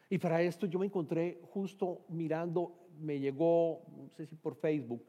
Y 0.09 0.17
para 0.17 0.41
esto 0.41 0.65
yo 0.65 0.79
me 0.79 0.85
encontré 0.85 1.39
justo 1.43 2.03
mirando, 2.09 2.89
me 2.99 3.21
llegó, 3.21 3.85
no 3.95 4.09
sé 4.09 4.25
si 4.25 4.35
por 4.35 4.55
Facebook, 4.55 5.01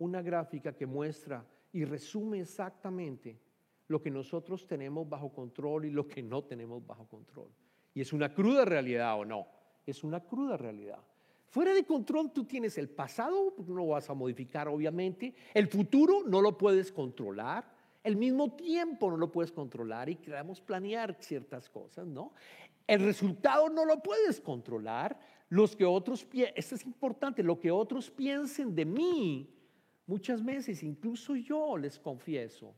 una 0.00 0.22
gráfica 0.22 0.72
que 0.72 0.86
muestra 0.86 1.46
y 1.72 1.84
resume 1.84 2.40
exactamente 2.40 3.38
lo 3.86 4.02
que 4.02 4.10
nosotros 4.10 4.66
tenemos 4.66 5.08
bajo 5.08 5.32
control 5.32 5.84
y 5.84 5.90
lo 5.90 6.08
que 6.08 6.20
no 6.20 6.42
tenemos 6.42 6.84
bajo 6.84 7.06
control. 7.06 7.46
Y 7.94 8.00
es 8.00 8.12
una 8.12 8.34
cruda 8.34 8.64
realidad 8.64 9.20
o 9.20 9.24
no, 9.24 9.46
es 9.86 10.02
una 10.02 10.18
cruda 10.18 10.56
realidad. 10.56 10.98
Fuera 11.46 11.74
de 11.74 11.84
control 11.84 12.32
tú 12.32 12.44
tienes 12.44 12.76
el 12.76 12.88
pasado, 12.88 13.54
no 13.68 13.74
lo 13.76 13.86
vas 13.86 14.10
a 14.10 14.14
modificar 14.14 14.66
obviamente, 14.66 15.32
el 15.54 15.68
futuro 15.68 16.24
no 16.26 16.40
lo 16.40 16.58
puedes 16.58 16.90
controlar, 16.90 17.78
el 18.02 18.16
mismo 18.16 18.54
tiempo 18.54 19.10
no 19.10 19.16
lo 19.16 19.30
puedes 19.30 19.52
controlar 19.52 20.08
y 20.08 20.16
queremos 20.16 20.60
planear 20.60 21.16
ciertas 21.20 21.68
cosas, 21.68 22.06
¿no? 22.06 22.32
El 22.86 23.00
resultado 23.00 23.68
no 23.68 23.84
lo 23.84 24.02
puedes 24.02 24.40
controlar, 24.40 25.18
los 25.48 25.74
que 25.74 25.84
otros, 25.84 26.26
esto 26.54 26.74
es 26.74 26.84
importante, 26.84 27.42
lo 27.42 27.58
que 27.58 27.70
otros 27.70 28.10
piensen 28.10 28.74
de 28.74 28.84
mí, 28.84 29.52
muchas 30.06 30.44
veces, 30.44 30.82
incluso 30.82 31.36
yo 31.36 31.76
les 31.76 31.98
confieso, 31.98 32.74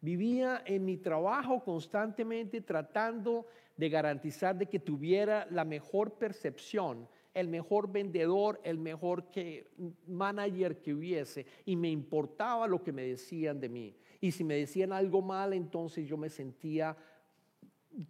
Vivía 0.00 0.62
en 0.64 0.84
mi 0.84 0.96
trabajo 0.96 1.62
constantemente 1.64 2.60
tratando 2.60 3.46
de 3.76 3.88
garantizar 3.88 4.56
de 4.56 4.66
que 4.66 4.78
tuviera 4.78 5.46
la 5.50 5.64
mejor 5.64 6.14
percepción, 6.14 7.08
el 7.34 7.48
mejor 7.48 7.90
vendedor, 7.90 8.60
el 8.62 8.78
mejor 8.78 9.30
que, 9.30 9.70
manager 10.06 10.80
que 10.80 10.94
hubiese. 10.94 11.46
Y 11.64 11.74
me 11.74 11.90
importaba 11.90 12.68
lo 12.68 12.82
que 12.82 12.92
me 12.92 13.02
decían 13.02 13.58
de 13.58 13.68
mí. 13.68 13.96
Y 14.20 14.32
si 14.32 14.44
me 14.44 14.54
decían 14.54 14.92
algo 14.92 15.22
mal, 15.22 15.52
entonces 15.52 16.08
yo 16.08 16.16
me 16.16 16.28
sentía 16.28 16.96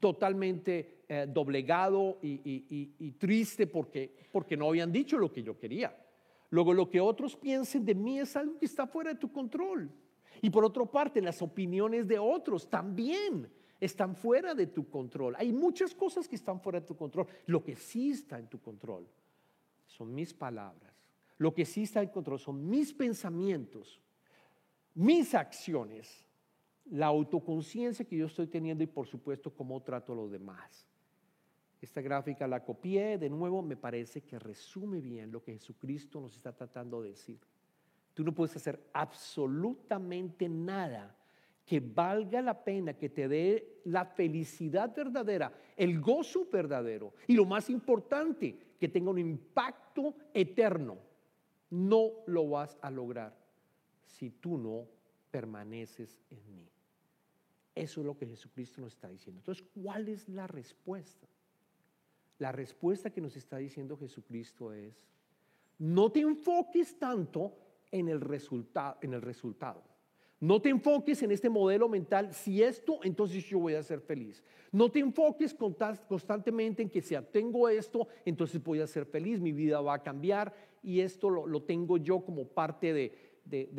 totalmente 0.01 1.05
eh, 1.09 1.27
doblegado 1.29 2.19
y, 2.23 3.13
triste 3.19 3.67
porque, 3.67 4.15
porque 4.33 4.57
no 4.57 4.69
habían 4.69 4.93
dicho 4.93 5.19
lo 5.19 5.33
que 5.33 5.43
yo 5.43 5.59
quería. 5.59 5.97
Luego, 6.51 6.73
lo 6.73 6.89
que 6.89 7.01
otros 7.01 7.37
piensen 7.37 7.85
de 7.85 7.95
mí 7.95 8.19
es 8.21 8.35
algo 8.37 8.59
que 8.59 8.67
está 8.67 8.87
fuera 8.87 9.13
de 9.13 9.19
tu 9.19 9.31
control. 9.31 9.91
Y 10.41 10.51
por 10.51 10.65
otra 10.65 10.85
parte, 10.87 11.21
las 11.21 11.43
opiniones 11.43 12.07
de 12.07 12.19
otros 12.19 12.69
también 12.69 13.51
están 13.81 14.15
fuera 14.15 14.55
de 14.55 14.67
tu 14.67 14.89
control. 14.89 15.35
Hay 15.39 15.53
muchas 15.53 15.95
cosas 15.95 16.29
que 16.29 16.37
están 16.37 16.61
fuera 16.61 16.81
de 16.81 16.87
tu 16.87 16.97
control. 16.97 17.27
Lo 17.47 17.63
que 17.63 17.77
sí 17.77 18.11
está 18.11 18.39
en 18.39 18.49
tu 18.49 18.61
control 18.61 19.07
son 19.87 20.15
mis 20.15 20.33
palabras. 20.33 20.95
Lo 21.39 21.55
que 21.55 21.65
sí 21.65 21.83
está 21.83 22.03
en 22.03 22.09
control 22.09 22.39
son 22.39 22.69
mis 22.69 22.93
pensamientos, 22.93 24.01
mis 24.95 25.35
acciones, 25.35 26.27
la 26.91 27.07
autoconciencia 27.07 28.05
que 28.05 28.17
yo 28.17 28.27
estoy 28.27 28.47
teniendo 28.47 28.83
y 28.83 28.87
por 28.87 29.07
supuesto 29.07 29.55
cómo 29.55 29.83
trato 29.83 30.13
a 30.13 30.17
los 30.17 30.31
demás. 30.31 30.89
Esta 31.81 32.01
gráfica 32.01 32.49
la 32.49 32.65
copié, 32.65 33.19
de 33.19 33.31
nuevo 33.31 33.63
me 33.63 33.77
parece 33.77 34.23
que 34.23 34.39
resume 34.39 35.01
bien 35.01 35.31
lo 35.31 35.43
que 35.43 35.53
Jesucristo 35.53 36.21
nos 36.21 36.35
está 36.35 36.53
tratando 36.53 37.03
de 37.03 37.11
decir. 37.11 37.39
Tú 38.15 38.25
no 38.25 38.35
puedes 38.35 38.57
hacer 38.57 38.81
absolutamente 38.93 40.49
nada 40.49 41.15
que 41.65 41.81
valga 41.81 42.41
la 42.41 42.65
pena, 42.65 42.95
que 42.95 43.11
te 43.11 43.29
dé 43.29 43.83
la 43.85 44.07
felicidad 44.07 44.93
verdadera, 44.97 45.53
el 45.77 46.01
gozo 46.01 46.49
verdadero 46.51 47.13
y 47.27 47.35
lo 47.35 47.45
más 47.45 47.71
importante, 47.71 48.59
que 48.81 48.89
tenga 48.89 49.11
un 49.11 49.19
impacto 49.19 50.15
eterno. 50.33 50.97
No 51.71 52.11
lo 52.27 52.49
vas 52.49 52.77
a 52.81 52.91
lograr 52.91 53.37
si 54.19 54.31
tú 54.31 54.59
no 54.59 54.87
permaneces 55.31 56.19
en 56.31 56.55
mí. 56.55 56.69
Eso 57.75 58.01
es 58.01 58.07
lo 58.07 58.17
que 58.17 58.27
Jesucristo 58.27 58.81
nos 58.81 58.95
está 58.95 59.09
diciendo. 59.09 59.39
Entonces, 59.41 59.65
¿cuál 59.81 60.09
es 60.09 60.29
la 60.29 60.49
respuesta? 60.49 61.29
La 62.39 62.51
respuesta 62.51 63.11
que 63.11 63.21
nos 63.21 63.37
está 63.37 63.59
diciendo 63.59 63.97
Jesucristo 63.97 64.73
es, 64.73 65.01
no 65.79 66.11
te 66.11 66.21
enfoques 66.21 66.99
tanto 66.99 67.57
en 67.93 68.09
el 68.09 68.21
resultado, 68.21 68.99
en 69.01 69.15
el 69.15 69.23
resultado. 69.23 69.83
No 70.41 70.63
te 70.63 70.69
enfoques 70.69 71.21
en 71.23 71.33
este 71.33 71.49
modelo 71.49 71.89
mental, 71.89 72.33
si 72.33 72.63
esto, 72.63 73.01
entonces 73.03 73.45
yo 73.45 73.59
voy 73.59 73.75
a 73.75 73.83
ser 73.83 74.01
feliz. 74.01 74.43
No 74.71 74.89
te 74.89 75.01
enfoques 75.01 75.53
constantemente 75.55 76.83
en 76.83 76.91
que 76.91 77.03
si 77.03 77.17
tengo 77.33 77.69
esto, 77.69 78.07
entonces 78.25 78.63
voy 78.63 78.81
a 78.81 78.87
ser 78.87 79.05
feliz, 79.05 79.41
mi 79.41 79.53
vida 79.53 79.81
va 79.81 79.95
a 79.95 80.03
cambiar 80.03 80.55
y 80.83 81.01
esto 81.01 81.29
lo, 81.29 81.63
tengo 81.63 81.97
yo 81.97 82.21
como 82.21 82.47
parte 82.47 82.93
de, 82.93 83.28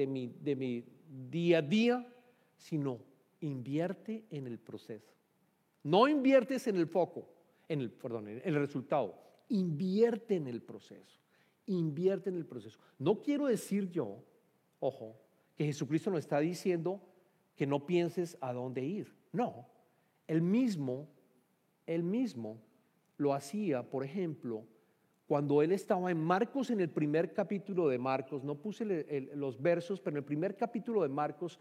mi, 0.08 0.28
de 0.28 0.56
mi 0.56 0.84
día 1.30 1.60
a 1.60 1.62
día, 1.62 2.14
sino 2.58 3.00
invierte 3.42 4.26
en 4.30 4.48
el 4.48 4.60
proceso. 4.60 5.14
No 5.84 6.08
inviertes 6.08 6.68
en 6.68 6.76
el 6.76 6.88
foco, 6.88 7.28
en 7.68 7.82
el, 7.82 7.92
perdón, 7.92 8.28
en 8.28 8.42
el 8.44 8.56
resultado, 8.56 9.16
invierte 9.50 10.36
en 10.36 10.48
el 10.48 10.62
proceso, 10.62 11.20
invierte 11.68 12.30
en 12.30 12.36
el 12.36 12.46
proceso. 12.46 12.80
No 12.98 13.22
quiero 13.22 13.46
decir 13.46 13.90
yo, 13.90 14.24
ojo, 14.80 15.16
que 15.56 15.66
Jesucristo 15.66 16.10
nos 16.10 16.20
está 16.20 16.40
diciendo 16.40 17.02
que 17.56 17.68
no 17.68 17.86
pienses 17.86 18.38
a 18.42 18.54
dónde 18.54 18.84
ir. 18.86 19.14
No, 19.32 19.68
él 20.28 20.42
mismo, 20.42 21.10
él 21.86 22.04
mismo 22.04 22.62
lo 23.18 23.34
hacía, 23.34 23.90
por 23.90 24.04
ejemplo, 24.04 24.64
cuando 25.30 25.62
él 25.62 25.74
estaba 25.74 26.10
en 26.10 26.18
Marcos, 26.18 26.72
en 26.72 26.80
el 26.80 26.90
primer 26.90 27.34
capítulo 27.34 27.88
de 27.88 28.00
Marcos, 28.00 28.44
no 28.44 28.56
puse 28.56 29.06
los 29.36 29.62
versos, 29.62 30.02
pero 30.02 30.16
en 30.16 30.24
el 30.24 30.24
primer 30.24 30.56
capítulo 30.56 31.04
de 31.04 31.10
Marcos, 31.10 31.60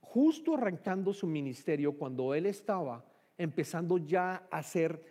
justo 0.00 0.54
arrancando 0.54 1.12
su 1.12 1.26
ministerio, 1.26 1.98
cuando 1.98 2.32
él 2.32 2.46
estaba 2.46 3.04
empezando 3.36 3.98
ya 3.98 4.46
a 4.48 4.58
hacer 4.58 5.04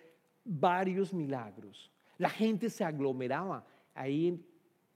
varios 0.45 1.13
milagros, 1.13 1.91
la 2.17 2.29
gente 2.29 2.69
se 2.69 2.86
aglomeraba. 2.86 3.65
Ahí 3.93 4.29
en 4.29 4.45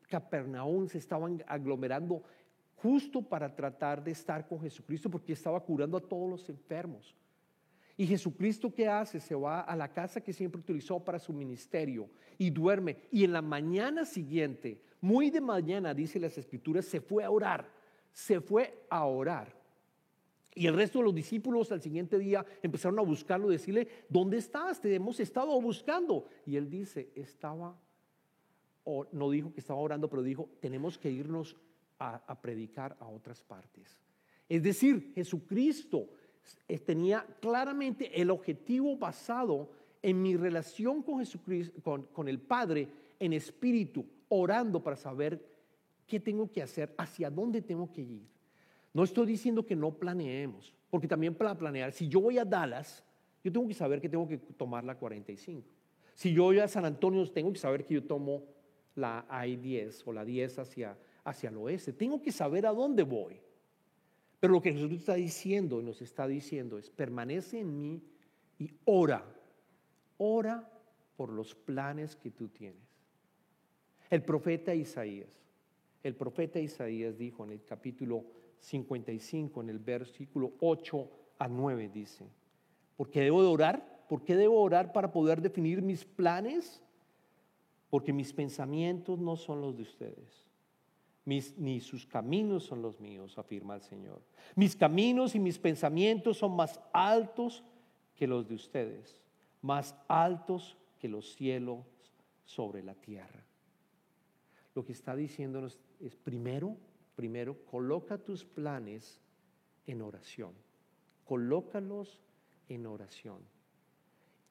Capernaum 0.08 0.88
se 0.88 1.00
estaban 1.00 1.44
aglomerando 1.50 2.24
justo 2.78 3.22
para 3.22 3.54
tratar 3.54 4.02
de 4.02 4.12
estar 4.12 4.48
con 4.48 4.62
Jesucristo 4.62 5.10
porque 5.12 5.34
estaba 5.34 5.60
curando 5.60 5.98
a 5.98 6.02
todos 6.02 6.30
los 6.30 6.48
enfermos. 6.48 7.14
Y 7.98 8.08
Jesucristo, 8.08 8.74
¿qué 8.74 8.88
hace? 8.88 9.20
Se 9.20 9.36
va 9.36 9.62
a 9.62 9.76
la 9.76 9.92
casa 9.92 10.22
que 10.22 10.34
siempre 10.34 10.60
utilizó 10.60 11.00
para 11.00 11.20
su 11.20 11.32
ministerio 11.32 12.10
y 12.38 12.50
duerme. 12.50 12.98
Y 13.12 13.24
en 13.24 13.32
la 13.32 13.42
mañana 13.42 14.06
siguiente, 14.06 14.82
muy 15.00 15.30
de 15.30 15.42
mañana, 15.42 15.94
dice 15.94 16.20
las 16.20 16.38
escrituras, 16.38 16.86
se 16.86 17.00
fue 17.00 17.24
a 17.24 17.30
orar. 17.30 17.70
Se 18.12 18.42
fue 18.42 18.86
a 18.90 19.06
orar. 19.06 19.56
Y 20.54 20.68
el 20.68 20.74
resto 20.74 21.00
de 21.00 21.06
los 21.06 21.16
discípulos 21.16 21.72
al 21.74 21.82
siguiente 21.82 22.18
día 22.18 22.46
empezaron 22.64 22.98
a 23.00 23.02
buscarlo 23.02 23.50
decirle, 23.50 23.88
¿dónde 24.08 24.38
estás? 24.38 24.80
Te 24.80 24.94
hemos 24.96 25.20
estado 25.20 25.60
buscando. 25.62 26.28
Y 26.46 26.56
él 26.56 26.70
dice, 26.70 27.12
estaba, 27.14 27.78
o 28.86 29.06
no 29.12 29.30
dijo 29.30 29.54
que 29.54 29.60
estaba 29.60 29.80
orando, 29.80 30.10
pero 30.10 30.24
dijo, 30.24 30.50
tenemos 30.62 30.98
que 30.98 31.12
irnos 31.12 31.58
a, 32.00 32.42
predicar 32.42 32.96
a 33.00 33.08
otras 33.08 33.42
partes. 33.42 33.98
Es 34.48 34.64
decir, 34.64 35.12
Jesucristo 35.14 36.10
tenía 36.86 37.26
claramente 37.40 38.22
el 38.22 38.32
objetivo 38.32 38.98
basado 38.98 39.70
en 40.02 40.22
mi 40.22 40.36
relación 40.36 41.02
con 41.02 41.20
Jesucristo, 41.20 42.06
con, 42.14 42.28
el 42.28 42.40
Padre, 42.40 42.88
en 43.20 43.34
espíritu, 43.34 44.06
orando 44.30 44.82
para 44.82 44.96
saber 44.96 45.44
qué 46.06 46.20
tengo 46.20 46.52
que 46.52 46.62
hacer, 46.62 46.94
hacia 46.98 47.30
dónde 47.30 47.62
tengo 47.62 47.92
que 47.92 48.02
ir. 48.02 48.28
No 48.94 49.04
estoy 49.04 49.26
diciendo 49.26 49.66
que 49.66 49.76
no 49.76 49.92
planeemos, 49.92 50.74
porque 50.90 51.08
también 51.08 51.36
para 51.36 51.58
planear, 51.58 51.92
si 51.92 52.08
yo 52.08 52.22
voy 52.22 52.38
a 52.38 52.46
Dallas, 52.46 53.04
yo 53.44 53.52
tengo 53.52 53.68
que 53.68 53.74
saber 53.74 54.00
que 54.00 54.10
tengo 54.10 54.28
que 54.28 54.38
tomar 54.38 54.84
la 54.84 54.98
45. 54.98 55.68
Si 56.14 56.34
yo 56.34 56.44
voy 56.44 56.60
a 56.60 56.68
San 56.68 56.86
Antonio, 56.86 57.30
tengo 57.32 57.52
que 57.52 57.60
saber 57.60 57.86
que 57.86 57.96
yo 57.96 58.04
tomo 58.04 58.44
la 58.96 59.26
I-10 59.30 60.04
o 60.06 60.14
la 60.14 60.24
10 60.24 60.60
hacia 60.60 60.98
hacia 61.26 61.50
el 61.50 61.58
oeste. 61.58 61.92
Tengo 61.92 62.22
que 62.22 62.32
saber 62.32 62.66
a 62.66 62.72
dónde 62.72 63.04
voy. 63.04 63.42
Pero 64.40 64.54
lo 64.54 64.62
que 64.62 64.74
Jesús 64.74 64.92
está 64.92 65.16
diciendo 65.16 65.82
nos 65.82 66.02
está 66.02 66.28
diciendo 66.28 66.78
es, 66.78 66.90
permanece 66.90 67.60
en 67.60 67.82
mí 67.82 68.02
y 68.60 68.72
ora. 68.86 69.26
Ora 70.18 70.70
por 71.16 71.30
los 71.30 71.56
planes 71.56 72.16
que 72.16 72.32
tú 72.32 72.50
tienes. 72.50 72.84
El 74.10 74.24
profeta 74.24 74.74
Isaías, 74.74 75.30
el 76.04 76.16
profeta 76.16 76.60
Isaías 76.60 77.18
dijo 77.18 77.44
en 77.44 77.52
el 77.52 77.64
capítulo 77.64 78.24
55, 78.60 79.62
en 79.62 79.70
el 79.70 79.80
versículo 79.80 80.54
8 80.60 81.10
a 81.40 81.48
9, 81.48 81.90
dice, 81.94 82.26
¿por 82.96 83.10
qué 83.10 83.22
debo 83.22 83.42
de 83.42 83.50
orar? 83.50 84.06
¿Por 84.08 84.24
qué 84.24 84.36
debo 84.36 84.62
orar 84.62 84.94
para 84.94 85.12
poder 85.12 85.42
definir 85.42 85.82
mis 85.82 86.06
planes? 86.06 86.82
Porque 87.90 88.14
mis 88.14 88.32
pensamientos 88.32 89.20
no 89.20 89.36
son 89.36 89.62
los 89.62 89.76
de 89.76 89.84
ustedes 89.84 90.46
ni 91.26 91.80
sus 91.80 92.06
caminos 92.06 92.64
son 92.64 92.82
los 92.82 93.00
míos, 93.00 93.38
afirma 93.38 93.76
el 93.76 93.82
Señor. 93.82 94.22
Mis 94.56 94.76
caminos 94.76 95.34
y 95.34 95.40
mis 95.40 95.58
pensamientos 95.58 96.38
son 96.38 96.56
más 96.56 96.80
altos 96.94 97.64
que 98.16 98.28
los 98.28 98.48
de 98.48 98.56
ustedes, 98.56 99.22
más 99.62 99.96
altos 100.08 100.78
que 101.00 101.10
los 101.10 101.34
cielos 101.34 101.84
sobre 102.46 102.84
la 102.84 102.94
tierra. 102.94 103.44
Lo 104.76 104.86
que 104.86 104.92
está 104.92 105.16
diciéndonos 105.16 105.80
es 106.00 106.16
primero, 106.16 106.78
primero, 107.16 107.58
coloca 107.66 108.18
tus 108.18 108.44
planes 108.44 109.20
en 109.88 110.02
oración. 110.02 110.54
Colócalos 111.24 112.20
en 112.70 112.86
oración. 112.86 113.40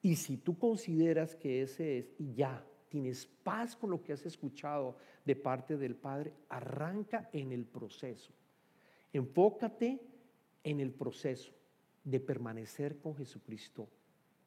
Y 0.01 0.17
si 0.17 0.37
tú 0.37 0.57
consideras 0.57 1.35
que 1.35 1.61
ese 1.61 1.99
es, 1.99 2.13
y 2.19 2.33
ya, 2.33 2.63
tienes 2.89 3.25
paz 3.25 3.75
con 3.75 3.89
lo 3.89 4.01
que 4.01 4.13
has 4.13 4.25
escuchado 4.25 4.97
de 5.25 5.35
parte 5.35 5.77
del 5.77 5.95
Padre, 5.95 6.33
arranca 6.49 7.29
en 7.33 7.51
el 7.51 7.65
proceso. 7.65 8.31
Enfócate 9.11 9.99
en 10.63 10.79
el 10.79 10.91
proceso 10.91 11.51
de 12.03 12.19
permanecer 12.19 12.99
con 12.99 13.15
Jesucristo 13.15 13.89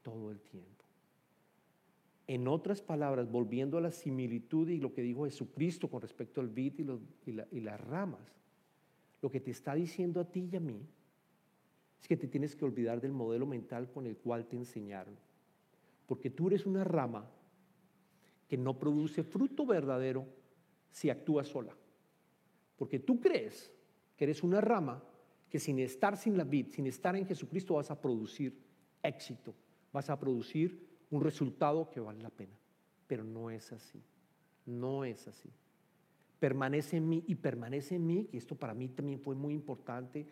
todo 0.02 0.30
el 0.30 0.40
tiempo. 0.40 0.84
En 2.28 2.46
otras 2.46 2.82
palabras, 2.82 3.30
volviendo 3.30 3.78
a 3.78 3.80
la 3.80 3.90
similitud 3.90 4.68
y 4.68 4.78
lo 4.78 4.92
que 4.92 5.02
dijo 5.02 5.24
Jesucristo 5.24 5.88
con 5.88 6.00
respecto 6.00 6.40
al 6.40 6.48
vid 6.48 6.74
y, 7.26 7.56
y 7.56 7.60
las 7.60 7.80
ramas, 7.80 8.36
lo 9.20 9.30
que 9.30 9.40
te 9.40 9.50
está 9.50 9.74
diciendo 9.74 10.20
a 10.20 10.30
ti 10.30 10.48
y 10.52 10.56
a 10.56 10.60
mí 10.60 10.86
es 12.00 12.06
que 12.06 12.16
te 12.16 12.28
tienes 12.28 12.54
que 12.54 12.64
olvidar 12.64 13.00
del 13.00 13.12
modelo 13.12 13.46
mental 13.46 13.90
con 13.90 14.06
el 14.06 14.16
cual 14.16 14.46
te 14.46 14.56
enseñaron. 14.56 15.16
Porque 16.06 16.30
tú 16.30 16.46
eres 16.48 16.66
una 16.66 16.84
rama 16.84 17.28
que 18.48 18.56
no 18.56 18.78
produce 18.78 19.24
fruto 19.24 19.66
verdadero 19.66 20.26
si 20.90 21.10
actúa 21.10 21.44
sola. 21.44 21.76
Porque 22.76 22.98
tú 22.98 23.20
crees 23.20 23.72
que 24.16 24.24
eres 24.24 24.42
una 24.42 24.60
rama 24.60 25.02
que 25.48 25.58
sin 25.58 25.78
estar 25.78 26.16
sin 26.16 26.36
la 26.36 26.44
vid, 26.44 26.68
sin 26.70 26.86
estar 26.86 27.16
en 27.16 27.26
Jesucristo, 27.26 27.74
vas 27.74 27.90
a 27.90 28.00
producir 28.00 28.56
éxito, 29.02 29.54
vas 29.92 30.10
a 30.10 30.18
producir 30.18 30.86
un 31.10 31.22
resultado 31.22 31.90
que 31.90 32.00
vale 32.00 32.22
la 32.22 32.30
pena. 32.30 32.56
Pero 33.06 33.24
no 33.24 33.50
es 33.50 33.72
así, 33.72 34.02
no 34.66 35.04
es 35.04 35.26
así. 35.26 35.50
Permanece 36.38 36.98
en 36.98 37.08
mí 37.08 37.24
y 37.26 37.34
permanece 37.34 37.96
en 37.96 38.06
mí, 38.06 38.24
que 38.26 38.38
esto 38.38 38.54
para 38.54 38.74
mí 38.74 38.88
también 38.88 39.20
fue 39.20 39.34
muy 39.34 39.54
importante 39.54 40.26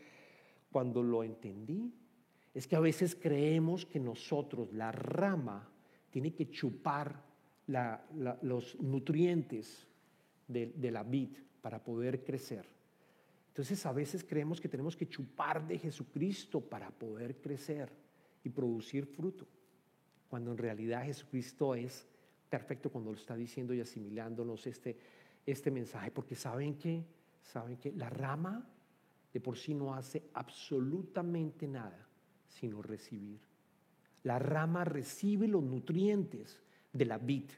cuando 0.71 1.03
lo 1.03 1.25
entendí, 1.25 1.93
es 2.53 2.67
que 2.67 2.77
a 2.77 2.81
veces 2.81 3.15
creemos 3.15 3.87
que 3.87 3.99
nosotros, 3.99 4.73
la 4.73 4.93
rama, 4.93 5.69
tiene 6.11 6.33
que 6.33 6.51
chupar 6.51 7.23
los 8.43 8.81
nutrientes 8.81 9.87
de, 10.47 10.91
la 10.91 11.03
vid 11.03 11.31
para 11.61 11.83
poder 11.83 12.23
crecer. 12.25 12.67
Entonces 13.49 13.85
a 13.87 13.93
veces 13.93 14.25
creemos 14.25 14.61
que 14.61 14.69
tenemos 14.69 14.97
que 14.97 15.09
chupar 15.09 15.67
de 15.67 15.79
Jesucristo 15.79 16.61
para 16.61 16.91
poder 16.91 17.41
crecer. 17.41 17.91
y 18.45 18.49
producir 18.49 19.07
fruto, 19.07 19.45
cuando 20.29 20.53
en 20.53 20.59
realidad 20.59 21.05
Jesucristo 21.05 21.75
es 21.75 22.07
perfecto 22.49 22.93
cuando 22.93 23.11
lo 23.11 23.17
está 23.17 23.35
diciendo 23.35 23.75
y 23.75 23.81
asimilándonos 23.81 24.69
este, 24.69 24.97
este 25.45 25.69
mensaje, 25.73 26.13
porque 26.13 26.37
saben 26.37 26.79
que, 26.79 27.05
saben 27.43 27.77
que 27.79 27.91
la 27.91 28.09
rama 28.09 28.65
de 29.33 29.41
por 29.41 29.59
sí 29.59 29.75
no 29.75 29.95
hace 29.95 30.31
absolutamente 30.33 31.67
nada 31.67 32.07
sino 32.49 32.83
recibir. 32.83 33.41
La 34.23 34.39
rama 34.39 34.85
recibe 34.85 35.47
los 35.47 35.63
nutrientes 35.63 36.61
de 36.93 37.05
la 37.05 37.19
vid. 37.19 37.51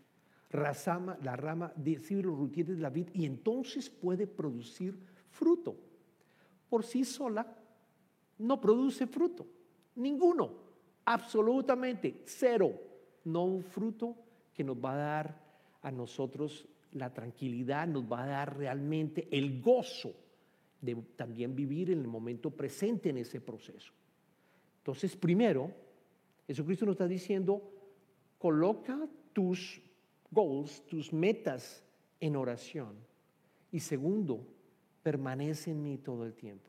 La 0.50 1.36
rama 1.36 1.72
recibe 1.76 2.22
los 2.22 2.38
nutrientes 2.38 2.76
de 2.76 2.82
la 2.82 2.90
vid 2.90 3.08
y 3.12 3.26
entonces 3.26 3.90
puede 3.90 4.26
producir 4.26 4.98
fruto. 5.30 5.76
Por 6.68 6.84
sí 6.84 7.04
sola 7.04 7.46
no 8.38 8.60
produce 8.60 9.06
fruto. 9.06 9.46
Ninguno. 9.96 10.68
Absolutamente 11.04 12.22
cero. 12.24 12.72
No 13.24 13.44
un 13.44 13.62
fruto 13.62 14.16
que 14.54 14.64
nos 14.64 14.76
va 14.76 14.92
a 14.92 14.96
dar 14.96 15.48
a 15.82 15.90
nosotros 15.90 16.66
la 16.92 17.12
tranquilidad, 17.12 17.86
nos 17.86 18.10
va 18.10 18.24
a 18.24 18.26
dar 18.26 18.56
realmente 18.56 19.28
el 19.30 19.60
gozo 19.60 20.14
de 20.80 20.94
también 21.16 21.54
vivir 21.54 21.90
en 21.90 22.00
el 22.00 22.08
momento 22.08 22.50
presente 22.50 23.10
en 23.10 23.18
ese 23.18 23.40
proceso. 23.40 23.92
Entonces, 24.78 25.16
primero, 25.16 25.70
Jesucristo 26.46 26.86
nos 26.86 26.94
está 26.94 27.06
diciendo, 27.06 27.62
coloca 28.38 29.06
tus 29.32 29.82
goals, 30.30 30.82
tus 30.86 31.12
metas 31.12 31.84
en 32.20 32.36
oración. 32.36 32.94
Y 33.70 33.80
segundo, 33.80 34.46
permanece 35.02 35.70
en 35.70 35.82
mí 35.82 35.98
todo 35.98 36.24
el 36.24 36.34
tiempo. 36.34 36.68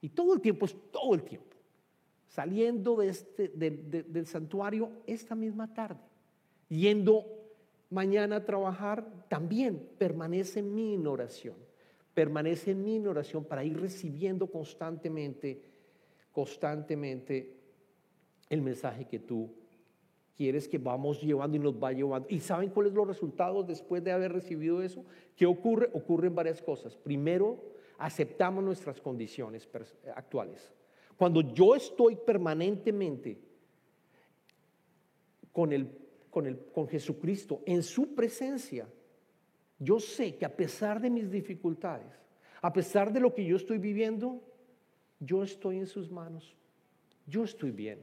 Y 0.00 0.10
todo 0.10 0.34
el 0.34 0.40
tiempo 0.40 0.66
es 0.66 0.76
todo 0.90 1.14
el 1.14 1.22
tiempo. 1.22 1.56
Saliendo 2.28 2.96
de 2.96 3.08
este, 3.08 3.48
del 3.48 4.26
santuario 4.26 4.90
esta 5.06 5.34
misma 5.34 5.72
tarde, 5.72 6.00
yendo 6.68 7.24
mañana 7.90 8.36
a 8.36 8.44
trabajar, 8.44 9.06
también 9.28 9.88
permanece 9.98 10.60
en 10.60 10.74
mí 10.74 10.94
en 10.94 11.06
oración. 11.06 11.56
Permanece 12.14 12.72
en 12.72 12.84
mí 12.84 12.96
en 12.96 13.06
oración 13.06 13.44
para 13.44 13.64
ir 13.64 13.80
recibiendo 13.80 14.46
constantemente, 14.46 15.62
constantemente 16.32 17.54
el 18.50 18.60
mensaje 18.60 19.06
que 19.06 19.18
tú 19.18 19.50
quieres 20.38 20.68
que 20.68 20.78
vamos 20.78 21.20
llevando 21.20 21.56
y 21.56 21.60
nos 21.60 21.74
va 21.74 21.92
llevando. 21.92 22.28
¿Y 22.30 22.38
saben 22.38 22.70
cuáles 22.70 22.92
son 22.92 22.98
los 22.98 23.08
resultados 23.08 23.66
después 23.66 24.04
de 24.04 24.12
haber 24.12 24.32
recibido 24.32 24.80
eso? 24.80 25.04
¿Qué 25.34 25.44
ocurre? 25.46 25.90
Ocurren 25.92 26.32
varias 26.32 26.62
cosas. 26.62 26.96
Primero, 26.96 27.60
aceptamos 27.98 28.62
nuestras 28.62 29.00
condiciones 29.00 29.68
actuales. 30.14 30.72
Cuando 31.16 31.40
yo 31.40 31.74
estoy 31.74 32.14
permanentemente 32.14 33.36
con, 35.50 35.72
el, 35.72 35.90
con, 36.30 36.46
el, 36.46 36.56
con 36.66 36.86
Jesucristo 36.86 37.60
en 37.66 37.82
su 37.82 38.14
presencia, 38.14 38.88
yo 39.80 39.98
sé 39.98 40.36
que 40.36 40.44
a 40.44 40.54
pesar 40.54 41.00
de 41.00 41.10
mis 41.10 41.32
dificultades, 41.32 42.12
a 42.62 42.72
pesar 42.72 43.12
de 43.12 43.18
lo 43.18 43.34
que 43.34 43.44
yo 43.44 43.56
estoy 43.56 43.78
viviendo, 43.78 44.40
yo 45.18 45.42
estoy 45.42 45.78
en 45.78 45.88
sus 45.88 46.12
manos. 46.12 46.56
Yo 47.26 47.42
estoy 47.42 47.72
bien. 47.72 47.98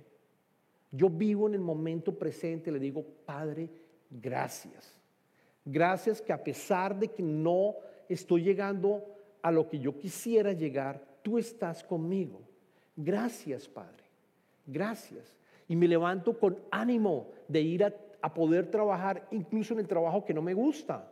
Yo 0.91 1.09
vivo 1.09 1.47
en 1.47 1.55
el 1.55 1.61
momento 1.61 2.17
presente, 2.17 2.71
le 2.71 2.79
digo, 2.79 3.05
Padre, 3.25 3.69
gracias. 4.09 4.99
Gracias 5.63 6.21
que 6.21 6.31
a 6.31 6.43
pesar 6.43 6.97
de 6.97 7.07
que 7.07 7.23
no 7.23 7.75
estoy 8.07 8.43
llegando 8.43 9.03
a 9.41 9.51
lo 9.51 9.67
que 9.67 9.79
yo 9.79 9.97
quisiera 9.97 10.53
llegar, 10.53 11.03
tú 11.21 11.37
estás 11.37 11.83
conmigo. 11.83 12.41
Gracias, 12.95 13.67
Padre. 13.67 14.03
Gracias. 14.65 15.35
Y 15.67 15.75
me 15.75 15.87
levanto 15.87 16.37
con 16.37 16.57
ánimo 16.71 17.31
de 17.47 17.61
ir 17.61 17.83
a, 17.83 17.93
a 18.21 18.33
poder 18.33 18.69
trabajar 18.69 19.27
incluso 19.31 19.73
en 19.73 19.79
el 19.79 19.87
trabajo 19.87 20.23
que 20.23 20.33
no 20.33 20.41
me 20.41 20.53
gusta. 20.53 21.11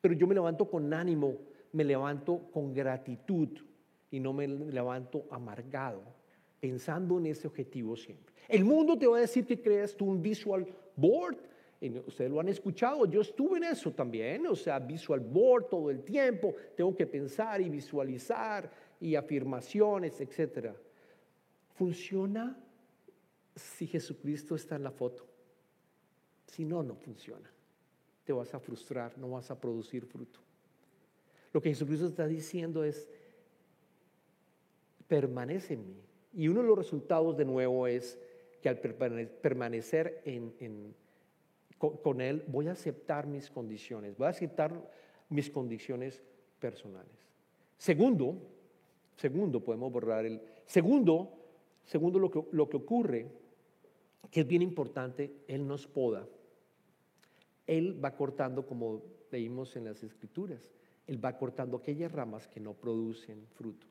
Pero 0.00 0.14
yo 0.14 0.26
me 0.26 0.34
levanto 0.34 0.70
con 0.70 0.92
ánimo, 0.94 1.36
me 1.72 1.84
levanto 1.84 2.50
con 2.52 2.72
gratitud 2.72 3.48
y 4.10 4.18
no 4.18 4.32
me 4.32 4.48
levanto 4.48 5.26
amargado, 5.30 6.02
pensando 6.60 7.18
en 7.18 7.26
ese 7.26 7.46
objetivo 7.46 7.96
siempre. 7.96 8.34
El 8.48 8.64
mundo 8.64 8.98
te 8.98 9.06
va 9.06 9.16
a 9.16 9.20
decir 9.20 9.46
que 9.46 9.60
creas 9.60 9.96
tú 9.96 10.06
un 10.06 10.20
visual 10.20 10.66
board. 10.94 11.38
ustedes 12.06 12.30
lo 12.30 12.40
han 12.40 12.48
escuchado, 12.48 13.06
yo 13.06 13.22
estuve 13.22 13.56
en 13.58 13.64
eso 13.64 13.90
también, 13.92 14.46
o 14.46 14.54
sea, 14.54 14.78
visual 14.78 15.20
board 15.20 15.68
todo 15.68 15.90
el 15.90 16.02
tiempo, 16.02 16.54
tengo 16.76 16.94
que 16.94 17.06
pensar 17.06 17.60
y 17.60 17.70
visualizar 17.70 18.70
y 19.00 19.14
afirmaciones, 19.14 20.20
etc. 20.20 20.74
Funciona 21.74 22.56
si 23.54 23.86
Jesucristo 23.86 24.54
está 24.54 24.76
en 24.76 24.84
la 24.84 24.90
foto. 24.90 25.26
Si 26.46 26.64
no, 26.64 26.82
no 26.82 26.94
funciona. 26.94 27.50
Te 28.24 28.32
vas 28.32 28.52
a 28.52 28.60
frustrar, 28.60 29.16
no 29.16 29.30
vas 29.30 29.50
a 29.50 29.58
producir 29.58 30.04
fruto. 30.04 30.40
Lo 31.52 31.60
que 31.60 31.70
Jesucristo 31.70 32.06
está 32.06 32.26
diciendo 32.26 32.84
es, 32.84 33.08
permanece 35.08 35.74
en 35.74 35.86
mí. 35.86 36.09
Y 36.32 36.48
uno 36.48 36.62
de 36.62 36.68
los 36.68 36.78
resultados 36.78 37.36
de 37.36 37.44
nuevo 37.44 37.86
es 37.86 38.18
que 38.60 38.68
al 38.68 38.78
permanecer 38.78 40.22
con, 41.78 42.20
Él 42.20 42.44
voy 42.46 42.68
a 42.68 42.72
aceptar 42.72 43.26
mis 43.26 43.50
condiciones, 43.50 44.16
voy 44.16 44.26
a 44.26 44.30
aceptar 44.30 44.72
mis 45.28 45.50
condiciones 45.50 46.22
personales. 46.58 47.26
Segundo, 47.78 48.36
segundo, 49.16 49.64
podemos 49.64 49.90
borrar 49.90 50.26
el... 50.26 50.40
Segundo, 50.66 51.32
segundo 51.84 52.18
lo 52.18 52.30
que, 52.30 52.44
lo 52.52 52.68
que 52.68 52.76
ocurre, 52.76 53.26
que 54.30 54.40
es 54.40 54.46
bien 54.46 54.62
importante, 54.62 55.32
Él 55.48 55.66
nos 55.66 55.86
poda. 55.86 56.28
Él 57.66 58.04
va 58.04 58.14
cortando, 58.14 58.66
como 58.66 59.02
leímos 59.30 59.74
en 59.76 59.84
las 59.84 60.02
escrituras, 60.02 60.70
Él 61.06 61.24
va 61.24 61.36
cortando 61.38 61.78
aquellas 61.78 62.12
ramas 62.12 62.46
que 62.46 62.60
no 62.60 62.74
producen 62.74 63.46
fruto. 63.54 63.89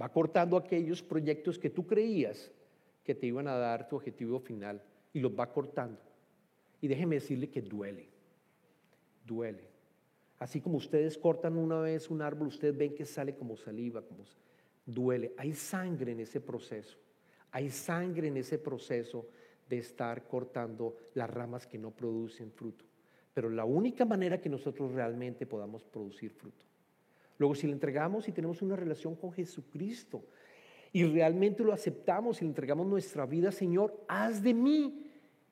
Va 0.00 0.10
cortando 0.10 0.56
aquellos 0.56 1.02
proyectos 1.02 1.58
que 1.58 1.70
tú 1.70 1.86
creías 1.86 2.52
que 3.02 3.14
te 3.14 3.26
iban 3.26 3.48
a 3.48 3.56
dar 3.56 3.88
tu 3.88 3.96
objetivo 3.96 4.38
final 4.38 4.82
y 5.12 5.20
los 5.20 5.32
va 5.32 5.52
cortando. 5.52 6.00
Y 6.80 6.88
déjeme 6.88 7.16
decirle 7.16 7.50
que 7.50 7.62
duele, 7.62 8.08
duele. 9.24 9.68
Así 10.38 10.60
como 10.60 10.76
ustedes 10.76 11.18
cortan 11.18 11.56
una 11.56 11.80
vez 11.80 12.10
un 12.10 12.22
árbol, 12.22 12.48
ustedes 12.48 12.76
ven 12.76 12.94
que 12.94 13.04
sale 13.04 13.34
como 13.34 13.56
saliva, 13.56 14.02
como 14.02 14.24
duele. 14.86 15.34
Hay 15.36 15.52
sangre 15.52 16.12
en 16.12 16.20
ese 16.20 16.40
proceso. 16.40 16.96
Hay 17.50 17.70
sangre 17.70 18.28
en 18.28 18.36
ese 18.36 18.58
proceso 18.58 19.26
de 19.68 19.78
estar 19.78 20.26
cortando 20.26 20.96
las 21.14 21.28
ramas 21.28 21.66
que 21.66 21.78
no 21.78 21.90
producen 21.90 22.52
fruto. 22.52 22.84
Pero 23.34 23.50
la 23.50 23.64
única 23.64 24.04
manera 24.04 24.40
que 24.40 24.48
nosotros 24.48 24.92
realmente 24.92 25.46
podamos 25.46 25.84
producir 25.84 26.30
fruto. 26.30 26.67
Luego, 27.38 27.54
si 27.54 27.66
le 27.66 27.72
entregamos 27.72 28.28
y 28.28 28.32
tenemos 28.32 28.60
una 28.62 28.76
relación 28.76 29.14
con 29.14 29.32
Jesucristo, 29.32 30.24
y 30.92 31.04
realmente 31.04 31.62
lo 31.62 31.72
aceptamos 31.72 32.40
y 32.40 32.44
le 32.44 32.50
entregamos 32.50 32.86
nuestra 32.86 33.26
vida, 33.26 33.52
Señor, 33.52 34.04
haz 34.08 34.42
de 34.42 34.54
mí 34.54 35.06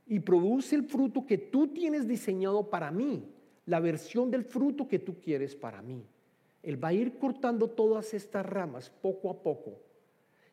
y 0.07 0.21
produce 0.21 0.77
el 0.77 0.85
fruto 0.85 1.27
que 1.27 1.39
tú 1.39 1.69
tienes 1.69 2.07
diseñado 2.07 2.71
para 2.71 2.91
mí, 2.91 3.29
la 3.67 3.81
versión 3.81 4.31
del 4.31 4.45
fruto 4.45 4.89
que 4.89 4.99
tú 4.99 5.21
quieres 5.21 5.55
para 5.55 5.83
mí. 5.83 6.05
Él 6.63 6.83
va 6.83 6.89
a 6.89 6.93
ir 6.93 7.19
cortando 7.19 7.69
todas 7.69 8.15
estas 8.15 8.47
ramas 8.47 8.91
poco 8.91 9.31
a 9.31 9.43
poco 9.43 9.79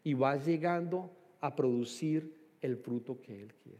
y 0.03 0.13
va 0.13 0.35
llegando 0.35 1.09
a 1.39 1.55
producir 1.55 2.35
el 2.61 2.77
fruto 2.77 3.21
que 3.21 3.41
Él 3.41 3.53
quiere. 3.55 3.79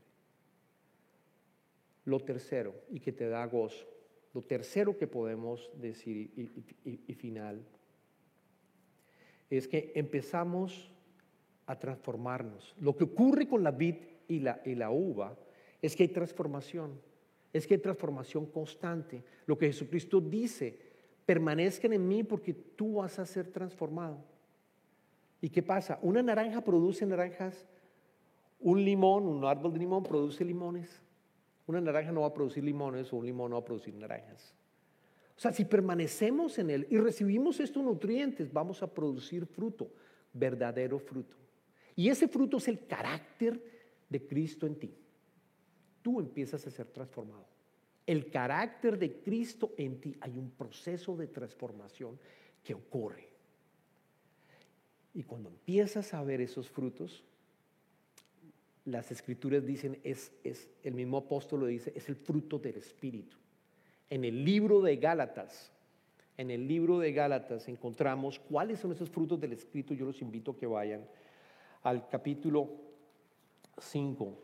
Lo 2.06 2.20
tercero, 2.20 2.76
y 2.90 3.00
que 3.00 3.12
te 3.12 3.28
da 3.28 3.46
gozo, 3.46 3.88
lo 4.34 4.42
tercero 4.42 4.98
que 4.98 5.08
podemos 5.08 5.70
decir 5.80 6.32
y, 6.84 7.14
final, 7.14 7.64
es 9.50 9.68
que 9.68 9.92
empezamos 9.96 10.92
a 11.68 11.78
transformarnos. 11.78 12.76
Lo 12.80 12.96
que 12.96 13.04
ocurre 13.04 13.48
con 13.48 13.64
la 13.64 13.72
vid 13.72 13.96
y 14.28 14.40
la, 14.40 14.62
y 14.66 14.74
la 14.74 14.90
uva 14.90 15.38
es 15.82 15.96
que 15.96 16.04
hay 16.04 16.10
transformación, 16.10 17.00
es 17.52 17.68
que 17.68 17.76
hay 17.76 17.80
transformación 17.80 18.48
constante. 18.48 19.24
Lo 19.46 19.58
que 19.58 19.68
Jesucristo 19.68 20.20
dice, 20.20 20.80
permanezcan 21.26 21.94
en 21.94 22.08
mí 22.08 22.24
porque 22.24 22.54
tú 22.54 22.96
vas 22.96 23.20
a 23.20 23.26
ser 23.26 23.52
transformado. 23.52 24.18
¿Y 25.42 25.50
qué 25.50 25.62
pasa? 25.62 26.00
Una 26.02 26.24
naranja 26.24 26.62
produce 26.62 27.06
naranjas, 27.06 27.68
un 28.60 28.84
limón, 28.84 29.28
un 29.28 29.46
árbol 29.46 29.74
de 29.74 29.80
limón 29.80 30.02
produce 30.02 30.44
limones. 30.44 31.03
Una 31.66 31.80
naranja 31.80 32.12
no 32.12 32.22
va 32.22 32.28
a 32.28 32.34
producir 32.34 32.64
limones 32.64 33.12
o 33.14 33.18
un 33.18 33.26
limón 33.26 33.52
no 33.52 33.58
va 33.58 33.62
a 33.62 33.66
producir 33.66 33.94
naranjas. 33.96 34.54
O 35.36 35.40
sea, 35.40 35.52
si 35.52 35.66
permanecemos 35.66 36.60
en 36.60 36.70
él 36.70 36.88
y 36.90 36.98
recibimos 36.98 37.60
estos 37.60 37.84
nutrientes, 37.84 38.52
vamos 38.52 38.84
a 38.84 38.94
producir 38.94 39.46
fruto, 39.46 39.92
verdadero 40.34 41.00
fruto. 41.00 41.36
Y 41.96 42.10
ese 42.10 42.28
fruto 42.28 42.58
es 42.58 42.68
el 42.68 42.86
carácter 42.86 43.62
de 44.10 44.28
Cristo 44.28 44.68
en 44.68 44.76
ti. 44.76 44.94
Tú 46.02 46.20
empiezas 46.20 46.66
a 46.68 46.72
ser 46.72 46.88
transformado. 46.88 47.48
El 48.06 48.30
carácter 48.30 49.00
de 49.00 49.22
Cristo 49.22 49.74
en 49.78 50.00
ti, 50.02 50.16
hay 50.20 50.38
un 50.38 50.52
proceso 50.52 51.16
de 51.16 51.28
transformación 51.28 52.20
que 52.64 52.74
ocurre. 52.74 53.30
Y 55.14 55.24
cuando 55.24 55.50
empiezas 55.50 56.14
a 56.14 56.24
ver 56.24 56.42
esos 56.42 56.70
frutos, 56.70 57.24
las 58.86 59.12
escrituras 59.12 59.66
dicen, 59.66 60.00
es, 60.04 60.32
es, 60.44 60.70
el 60.84 60.94
mismo 60.94 61.18
apóstol 61.18 61.62
lo 61.62 61.66
dice, 61.68 61.94
es 61.96 62.10
el 62.10 62.16
fruto 62.16 62.60
del 62.60 62.76
Espíritu. 62.76 63.38
En 64.10 64.26
el 64.26 64.44
libro 64.44 64.82
de 64.82 64.98
Gálatas, 64.98 65.72
en 66.38 66.52
el 66.52 66.68
libro 66.68 67.00
de 67.00 67.14
Gálatas 67.14 67.68
encontramos 67.68 68.40
cuáles 68.40 68.80
son 68.80 68.92
esos 68.92 69.10
frutos 69.10 69.40
del 69.40 69.54
Espíritu. 69.54 69.94
Yo 69.94 70.06
los 70.06 70.22
invito 70.22 70.52
a 70.52 70.58
que 70.58 70.66
vayan 70.66 71.06
al 71.84 72.08
capítulo 72.10 72.70
5, 73.78 74.38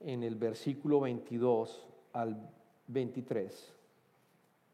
en 0.00 0.22
el 0.22 0.34
versículo 0.36 1.00
22 1.00 1.86
al 2.12 2.50
23. 2.88 3.74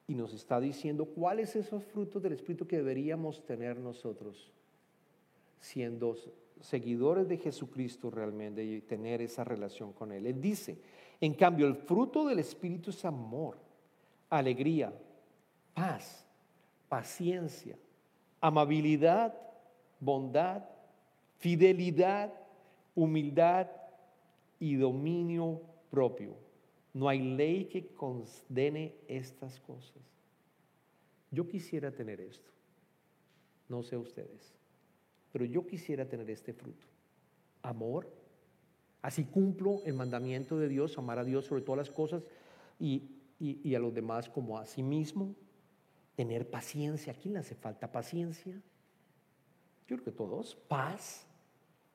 Y 0.08 0.14
nos 0.14 0.34
está 0.34 0.60
diciendo 0.60 1.06
cuáles 1.06 1.56
esos 1.56 1.84
frutos 1.84 2.22
del 2.22 2.32
Espíritu 2.32 2.66
que 2.66 2.76
deberíamos 2.76 3.44
tener 3.46 3.78
nosotros, 3.78 4.52
siendo 5.60 6.16
seguidores 6.60 7.28
de 7.28 7.36
Jesucristo 7.36 8.10
realmente 8.10 8.64
y 8.64 8.80
tener 8.80 9.20
esa 9.20 9.44
relación 9.44 9.92
con 9.92 10.12
Él. 10.12 10.26
Él 10.26 10.40
dice, 10.40 10.78
en 11.20 11.34
cambio, 11.34 11.66
el 11.66 11.76
fruto 11.76 12.26
del 12.26 12.38
Espíritu 12.38 12.90
es 12.90 13.04
amor, 13.04 13.56
alegría, 14.28 14.92
paz, 15.74 16.26
paciencia, 16.88 17.76
amabilidad, 18.40 19.34
bondad, 20.00 20.64
fidelidad, 21.38 22.32
humildad 22.94 23.68
y 24.58 24.76
dominio 24.76 25.60
propio. 25.90 26.34
No 26.92 27.08
hay 27.08 27.20
ley 27.20 27.64
que 27.66 27.88
condene 27.88 28.94
estas 29.08 29.58
cosas. 29.60 30.02
Yo 31.30 31.48
quisiera 31.48 31.90
tener 31.90 32.20
esto. 32.20 32.50
No 33.68 33.82
sé 33.82 33.96
ustedes. 33.96 34.54
Pero 35.34 35.46
yo 35.46 35.66
quisiera 35.66 36.08
tener 36.08 36.30
este 36.30 36.52
fruto. 36.52 36.86
Amor. 37.62 38.08
Así 39.02 39.24
cumplo 39.24 39.82
el 39.84 39.94
mandamiento 39.94 40.60
de 40.60 40.68
Dios, 40.68 40.96
amar 40.96 41.18
a 41.18 41.24
Dios 41.24 41.46
sobre 41.46 41.62
todas 41.62 41.76
las 41.76 41.90
cosas 41.90 42.22
y, 42.78 43.02
a 43.74 43.80
los 43.80 43.92
demás 43.92 44.28
como 44.28 44.60
a 44.60 44.64
sí 44.64 44.80
mismo. 44.80 45.34
Tener 46.14 46.48
paciencia. 46.48 47.12
¿A 47.12 47.16
quién 47.16 47.34
le 47.34 47.40
hace 47.40 47.56
falta 47.56 47.90
paciencia? 47.90 48.54
Yo 49.88 49.96
creo 49.96 50.04
que 50.04 50.12
todos. 50.12 50.54
Paz, 50.54 51.26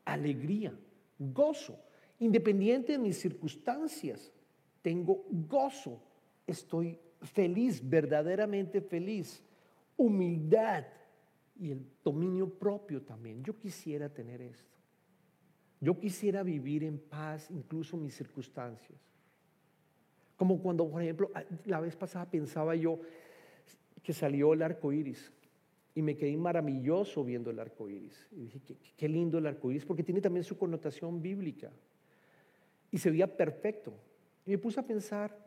alegría, 0.04 0.78
gozo. 1.18 1.80
Independiente 2.20 2.92
de 2.92 2.98
mis 2.98 3.18
circunstancias, 3.22 4.34
tengo 4.82 5.24
gozo. 5.30 6.04
Estoy 6.46 7.00
feliz, 7.22 7.80
verdaderamente 7.90 8.82
feliz. 8.82 9.42
Humildad, 9.96 10.84
y 11.60 11.72
el 11.72 11.86
dominio 12.04 12.50
propio 12.50 13.02
también. 13.02 13.44
Yo 13.44 13.58
quisiera 13.58 14.10
tener 14.10 14.42
esto. 14.42 14.78
Yo 15.82 16.00
quisiera 16.00 16.42
vivir 16.42 16.84
en 16.84 16.98
paz, 16.98 17.50
incluso 17.52 17.98
mis 17.98 18.16
circunstancias. 18.16 19.00
Como 20.36 20.62
cuando, 20.62 20.90
por 20.90 21.02
ejemplo, 21.02 21.30
ah, 21.36 21.44
la 21.66 21.82
vez 21.82 21.96
pasada 21.96 22.30
pensaba 22.30 22.76
yo 22.76 23.00
que 24.02 24.14
salió 24.14 24.54
el 24.54 24.62
arco 24.62 24.92
iris 24.94 25.32
y 25.94 26.02
me 26.02 26.16
quedé 26.16 26.36
maravilloso 26.38 27.24
viendo 27.24 27.50
el 27.50 27.60
arco 27.60 27.90
iris. 27.90 28.28
Y 28.32 28.42
dije, 28.42 28.62
qué, 28.62 28.78
qué 28.96 29.10
lindo 29.10 29.38
el 29.38 29.46
arco 29.46 29.70
iris, 29.70 29.86
porque 29.86 30.04
tiene 30.04 30.22
también 30.22 30.44
su 30.46 30.58
connotación 30.58 31.22
bíblica. 31.22 31.72
Y 32.90 32.98
se 32.98 33.12
veía 33.12 33.36
perfecto. 33.36 33.94
Y 34.46 34.52
me 34.52 34.58
puse 34.58 34.80
a 34.80 34.88
pensar, 34.88 35.38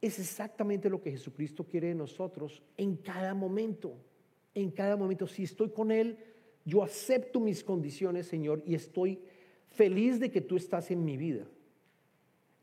es 0.00 0.18
exactamente 0.18 0.90
lo 0.90 1.00
que 1.00 1.12
Jesucristo 1.12 1.64
quiere 1.64 1.88
de 1.88 1.94
nosotros 1.94 2.62
en 2.76 2.96
cada 2.96 3.32
momento 3.34 3.96
en 4.54 4.70
cada 4.70 4.96
momento. 4.96 5.26
Si 5.26 5.44
estoy 5.44 5.70
con 5.70 5.90
Él, 5.90 6.18
yo 6.64 6.82
acepto 6.82 7.40
mis 7.40 7.64
condiciones, 7.64 8.26
Señor, 8.26 8.62
y 8.66 8.74
estoy 8.74 9.20
feliz 9.68 10.20
de 10.20 10.30
que 10.30 10.40
tú 10.40 10.56
estás 10.56 10.90
en 10.90 11.04
mi 11.04 11.16
vida. 11.16 11.46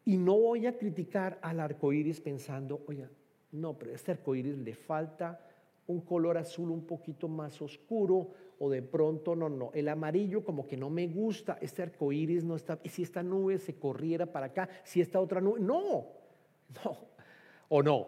Y 0.05 0.17
no 0.17 0.37
voy 0.37 0.65
a 0.65 0.77
criticar 0.77 1.39
al 1.41 1.59
arco 1.59 1.91
iris 1.93 2.21
pensando, 2.21 2.83
oye, 2.87 3.07
no, 3.51 3.77
pero 3.77 3.91
a 3.91 3.95
este 3.95 4.11
arco 4.11 4.35
iris 4.35 4.57
le 4.57 4.73
falta 4.73 5.45
un 5.87 6.01
color 6.01 6.37
azul 6.37 6.69
un 6.69 6.85
poquito 6.85 7.27
más 7.27 7.61
oscuro, 7.61 8.29
o 8.59 8.69
de 8.69 8.81
pronto 8.81 9.35
no, 9.35 9.49
no, 9.49 9.71
el 9.73 9.87
amarillo 9.87 10.43
como 10.43 10.67
que 10.67 10.77
no 10.77 10.89
me 10.89 11.07
gusta, 11.07 11.57
este 11.61 11.81
arco 11.81 12.11
iris 12.11 12.43
no 12.43 12.55
está, 12.55 12.79
si 12.85 13.03
esta 13.03 13.23
nube 13.23 13.57
se 13.57 13.75
corriera 13.75 14.25
para 14.25 14.47
acá, 14.47 14.69
si 14.83 15.01
esta 15.01 15.19
otra 15.19 15.41
nube, 15.41 15.59
no, 15.59 16.05
no, 16.83 16.97
o 17.69 17.81
no, 17.81 18.07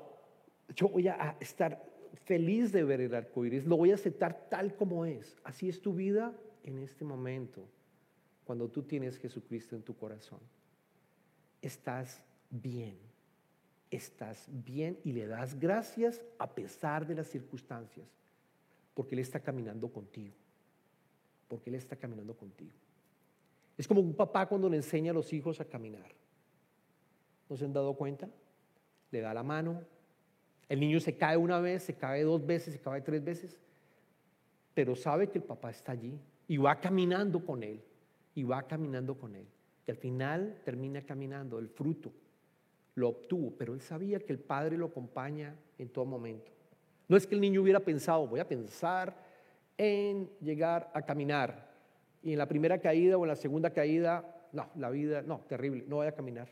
yo 0.76 0.90
voy 0.90 1.08
a 1.08 1.38
estar 1.40 1.91
feliz 2.26 2.72
de 2.72 2.84
ver 2.84 3.02
el 3.02 3.14
arco 3.14 3.46
iris, 3.46 3.66
lo 3.66 3.78
voy 3.78 3.92
a 3.92 3.96
aceptar 3.96 4.50
tal 4.50 4.76
como 4.76 5.06
es. 5.06 5.38
Así 5.44 5.70
es 5.70 5.82
tu 5.82 5.94
vida 5.94 6.34
en 6.64 6.78
este 6.78 7.06
momento, 7.06 7.68
cuando 8.44 8.70
tú 8.70 8.84
tienes 8.84 9.18
Jesucristo 9.18 9.76
en 9.76 9.84
tu 9.84 9.96
corazón. 9.96 10.40
Estás 11.62 12.22
bien, 12.50 12.98
estás 13.90 14.48
bien 14.50 15.00
y 15.04 15.12
le 15.14 15.28
das 15.28 15.60
gracias 15.60 16.22
a 16.38 16.50
pesar 16.54 17.06
de 17.06 17.16
las 17.16 17.28
circunstancias, 17.28 18.08
porque 18.94 19.16
Él 19.16 19.20
está 19.20 19.40
caminando 19.40 19.92
contigo, 19.92 20.36
porque 21.48 21.70
Él 21.70 21.76
está 21.76 21.96
caminando 21.96 22.36
contigo. 22.36 22.74
Es 23.78 23.88
como 23.88 24.02
un 24.02 24.14
papá 24.14 24.48
cuando 24.48 24.70
le 24.70 24.78
enseña 24.78 25.12
a 25.12 25.14
los 25.14 25.32
hijos 25.34 25.60
a 25.60 25.66
caminar. 25.66 26.12
¿No 27.50 27.58
se 27.58 27.66
han 27.66 27.74
dado 27.74 27.96
cuenta? 27.96 28.30
Le 29.12 29.22
da 29.22 29.34
la 29.34 29.44
mano, 29.44 29.82
el 30.72 30.80
niño 30.80 31.02
se 31.02 31.18
cae 31.18 31.36
una 31.36 31.60
vez, 31.60 31.84
se 31.84 31.96
cae 31.96 32.24
dos 32.24 32.46
veces, 32.46 32.76
se 32.76 32.80
cae 32.80 33.02
tres 33.02 33.22
veces, 33.22 33.60
pero 34.74 34.96
sabe 34.96 35.28
que 35.28 35.40
el 35.40 35.44
papá 35.44 35.70
está 35.70 35.92
allí 35.92 36.18
y 36.48 36.56
va 36.56 36.80
caminando 36.80 37.46
con 37.46 37.62
él, 37.62 37.82
y 38.36 38.44
va 38.44 38.64
caminando 38.64 39.16
con 39.16 39.36
él. 39.36 39.46
Y 39.86 39.92
al 39.92 39.98
final 39.98 40.62
termina 40.64 41.02
caminando, 41.02 41.60
el 41.60 41.68
fruto 41.68 42.14
lo 42.96 43.10
obtuvo, 43.10 43.54
pero 43.58 43.74
él 43.74 43.82
sabía 43.82 44.22
que 44.22 44.32
el 44.32 44.40
padre 44.40 44.78
lo 44.78 44.86
acompaña 44.86 45.54
en 45.78 45.90
todo 45.90 46.06
momento. 46.06 46.50
No 47.10 47.18
es 47.18 47.28
que 47.28 47.36
el 47.36 47.42
niño 47.42 47.62
hubiera 47.62 47.82
pensado, 47.82 48.26
voy 48.26 48.40
a 48.40 48.48
pensar 48.48 49.14
en 49.78 50.30
llegar 50.40 50.90
a 50.94 51.02
caminar. 51.02 51.70
Y 52.24 52.32
en 52.32 52.38
la 52.38 52.48
primera 52.48 52.80
caída 52.80 53.18
o 53.18 53.26
en 53.26 53.28
la 53.28 53.36
segunda 53.36 53.72
caída, 53.72 54.48
no, 54.54 54.70
la 54.78 54.90
vida, 54.90 55.22
no, 55.22 55.42
terrible, 55.50 55.84
no 55.86 55.98
voy 55.98 56.08
a 56.08 56.14
caminar. 56.14 56.48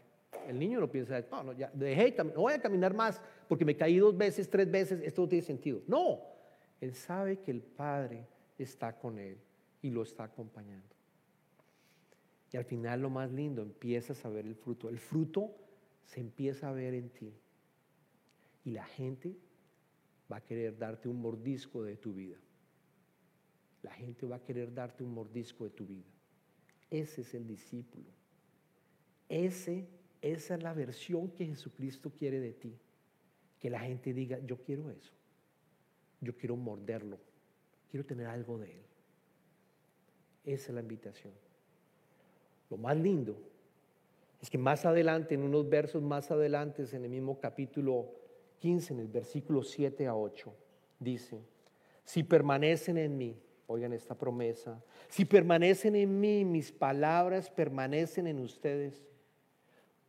El 0.49 0.57
niño 0.57 0.79
no 0.79 0.89
piensa, 0.89 1.23
no, 1.29 1.43
no, 1.43 1.53
ya 1.53 1.69
dejé, 1.73 2.15
no 2.23 2.41
voy 2.41 2.53
a 2.53 2.61
caminar 2.61 2.93
más 2.93 3.21
porque 3.47 3.63
me 3.63 3.77
caí 3.77 3.99
dos 3.99 4.17
veces, 4.17 4.49
tres 4.49 4.69
veces, 4.69 4.99
esto 5.03 5.21
no 5.21 5.29
tiene 5.29 5.45
sentido. 5.45 5.81
No, 5.87 6.21
él 6.81 6.95
sabe 6.95 7.39
que 7.39 7.51
el 7.51 7.61
Padre 7.61 8.25
está 8.57 8.97
con 8.97 9.19
él 9.19 9.37
y 9.83 9.91
lo 9.91 10.01
está 10.01 10.23
acompañando. 10.23 10.95
Y 12.51 12.57
al 12.57 12.65
final 12.65 13.01
lo 13.01 13.11
más 13.11 13.31
lindo, 13.31 13.61
empiezas 13.61 14.25
a 14.25 14.29
ver 14.29 14.47
el 14.47 14.55
fruto. 14.55 14.89
El 14.89 14.97
fruto 14.97 15.55
se 16.03 16.19
empieza 16.19 16.69
a 16.69 16.71
ver 16.71 16.95
en 16.95 17.09
ti. 17.09 17.31
Y 18.65 18.71
la 18.71 18.85
gente 18.85 19.37
va 20.31 20.37
a 20.37 20.41
querer 20.43 20.77
darte 20.77 21.07
un 21.07 21.21
mordisco 21.21 21.83
de 21.83 21.95
tu 21.95 22.13
vida. 22.13 22.37
La 23.83 23.91
gente 23.91 24.25
va 24.25 24.37
a 24.37 24.43
querer 24.43 24.73
darte 24.73 25.03
un 25.03 25.13
mordisco 25.13 25.63
de 25.63 25.69
tu 25.69 25.85
vida. 25.85 26.09
Ese 26.89 27.21
es 27.21 27.35
el 27.35 27.45
discípulo. 27.45 28.09
Ese 29.29 29.87
esa 30.21 30.55
es 30.55 30.63
la 30.63 30.73
versión 30.73 31.29
que 31.29 31.45
Jesucristo 31.45 32.11
quiere 32.11 32.39
de 32.39 32.53
ti. 32.53 32.77
Que 33.59 33.69
la 33.69 33.79
gente 33.79 34.13
diga, 34.13 34.39
yo 34.39 34.57
quiero 34.57 34.89
eso. 34.89 35.13
Yo 36.21 36.35
quiero 36.35 36.55
morderlo. 36.55 37.17
Quiero 37.89 38.05
tener 38.05 38.27
algo 38.27 38.57
de 38.57 38.71
él. 38.71 38.83
Esa 40.45 40.67
es 40.69 40.75
la 40.75 40.81
invitación. 40.81 41.33
Lo 42.69 42.77
más 42.77 42.97
lindo 42.97 43.37
es 44.41 44.49
que 44.49 44.57
más 44.57 44.85
adelante, 44.85 45.35
en 45.35 45.43
unos 45.43 45.67
versos 45.67 46.01
más 46.01 46.31
adelante, 46.31 46.85
en 46.91 47.03
el 47.03 47.09
mismo 47.09 47.39
capítulo 47.39 48.09
15, 48.59 48.93
en 48.93 48.99
el 48.99 49.07
versículo 49.07 49.63
7 49.63 50.07
a 50.07 50.15
8, 50.15 50.53
dice, 50.99 51.41
si 52.05 52.23
permanecen 52.23 52.97
en 52.97 53.17
mí, 53.17 53.37
oigan 53.67 53.91
esta 53.93 54.17
promesa, 54.17 54.81
si 55.09 55.25
permanecen 55.25 55.95
en 55.95 56.19
mí, 56.19 56.45
mis 56.45 56.71
palabras 56.71 57.49
permanecen 57.49 58.27
en 58.27 58.39
ustedes, 58.39 59.03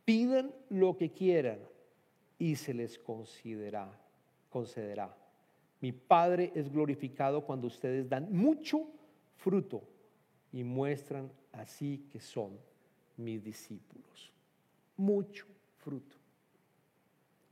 Pidan 0.05 0.53
lo 0.69 0.97
que 0.97 1.11
quieran 1.11 1.59
y 2.37 2.55
se 2.55 2.73
les 2.73 2.97
concederá. 2.97 3.99
concederá. 4.49 5.15
Mi 5.79 5.91
Padre 5.91 6.51
es 6.55 6.71
glorificado 6.71 7.45
cuando 7.45 7.67
ustedes 7.67 8.09
dan 8.09 8.31
mucho 8.31 8.87
fruto 9.35 9.83
y 10.51 10.63
muestran 10.63 11.31
así 11.51 12.05
que 12.11 12.19
son 12.19 12.57
mis 13.17 13.43
discípulos. 13.43 14.31
Mucho 14.97 15.45
fruto. 15.77 16.15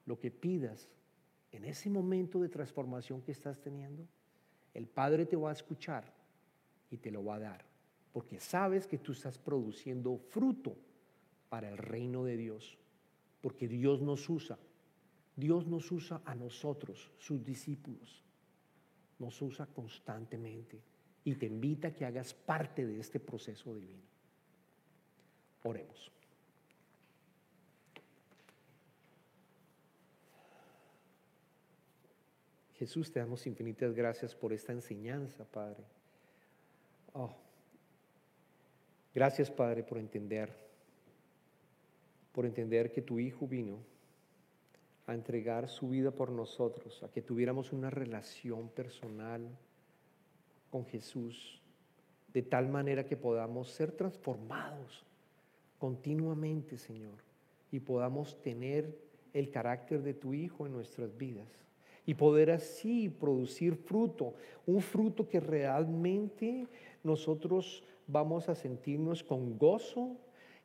Lo 0.05 0.19
que 0.19 0.31
pidas 0.31 0.89
en 1.51 1.65
ese 1.65 1.89
momento 1.89 2.39
de 2.39 2.49
transformación 2.49 3.21
que 3.21 3.31
estás 3.31 3.59
teniendo, 3.59 4.07
el 4.73 4.87
Padre 4.87 5.25
te 5.25 5.35
va 5.35 5.49
a 5.49 5.53
escuchar 5.53 6.03
y 6.91 6.97
te 6.97 7.11
lo 7.11 7.23
va 7.23 7.35
a 7.35 7.39
dar, 7.39 7.65
porque 8.11 8.39
sabes 8.39 8.85
que 8.85 8.97
tú 8.97 9.11
estás 9.11 9.37
produciendo 9.37 10.17
fruto 10.17 10.75
para 11.49 11.69
el 11.69 11.77
reino 11.77 12.23
de 12.23 12.37
Dios, 12.37 12.77
porque 13.41 13.67
Dios 13.67 14.01
nos 14.01 14.29
usa. 14.29 14.57
Dios 15.35 15.67
nos 15.67 15.91
usa 15.91 16.21
a 16.25 16.35
nosotros, 16.35 17.11
sus 17.17 17.43
discípulos. 17.43 18.23
Nos 19.17 19.41
usa 19.41 19.65
constantemente 19.65 20.81
y 21.23 21.35
te 21.35 21.47
invita 21.47 21.89
a 21.89 21.93
que 21.93 22.05
hagas 22.05 22.33
parte 22.33 22.85
de 22.85 22.99
este 22.99 23.19
proceso 23.19 23.73
divino. 23.73 24.03
Oremos. 25.63 26.11
Jesús, 32.75 33.11
te 33.11 33.19
damos 33.19 33.45
infinitas 33.45 33.93
gracias 33.93 34.33
por 34.33 34.53
esta 34.53 34.71
enseñanza, 34.71 35.43
Padre. 35.43 35.83
Oh. 37.11 37.35
Gracias, 39.13 39.51
Padre, 39.51 39.83
por 39.83 39.97
entender, 39.97 40.68
por 42.31 42.45
entender 42.45 42.91
que 42.91 43.01
tu 43.01 43.19
Hijo 43.19 43.47
vino 43.47 43.79
a 45.07 45.13
entregar 45.13 45.67
su 45.69 45.89
vida 45.89 46.11
por 46.11 46.31
nosotros, 46.31 47.01
a 47.03 47.09
que 47.09 47.21
tuviéramos 47.21 47.73
una 47.73 47.89
relación 47.89 48.69
personal 48.69 49.41
con 50.69 50.85
Jesús, 50.85 51.61
de 52.31 52.43
tal 52.43 52.69
manera 52.69 53.05
que 53.05 53.17
podamos 53.17 53.69
ser 53.69 53.91
transformados 53.91 55.03
continuamente, 55.79 56.77
Señor, 56.77 57.17
y 57.71 57.79
podamos 57.79 58.39
tener 58.41 58.95
el 59.33 59.49
carácter 59.49 60.03
de 60.03 60.13
tu 60.13 60.33
Hijo 60.33 60.67
en 60.67 60.73
nuestras 60.73 61.17
vidas 61.17 61.47
y 62.05 62.13
poder 62.13 62.51
así 62.51 63.09
producir 63.09 63.75
fruto, 63.75 64.33
un 64.65 64.81
fruto 64.81 65.27
que 65.27 65.39
realmente 65.39 66.67
nosotros 67.03 67.83
vamos 68.07 68.49
a 68.49 68.55
sentirnos 68.55 69.23
con 69.23 69.57
gozo 69.57 70.17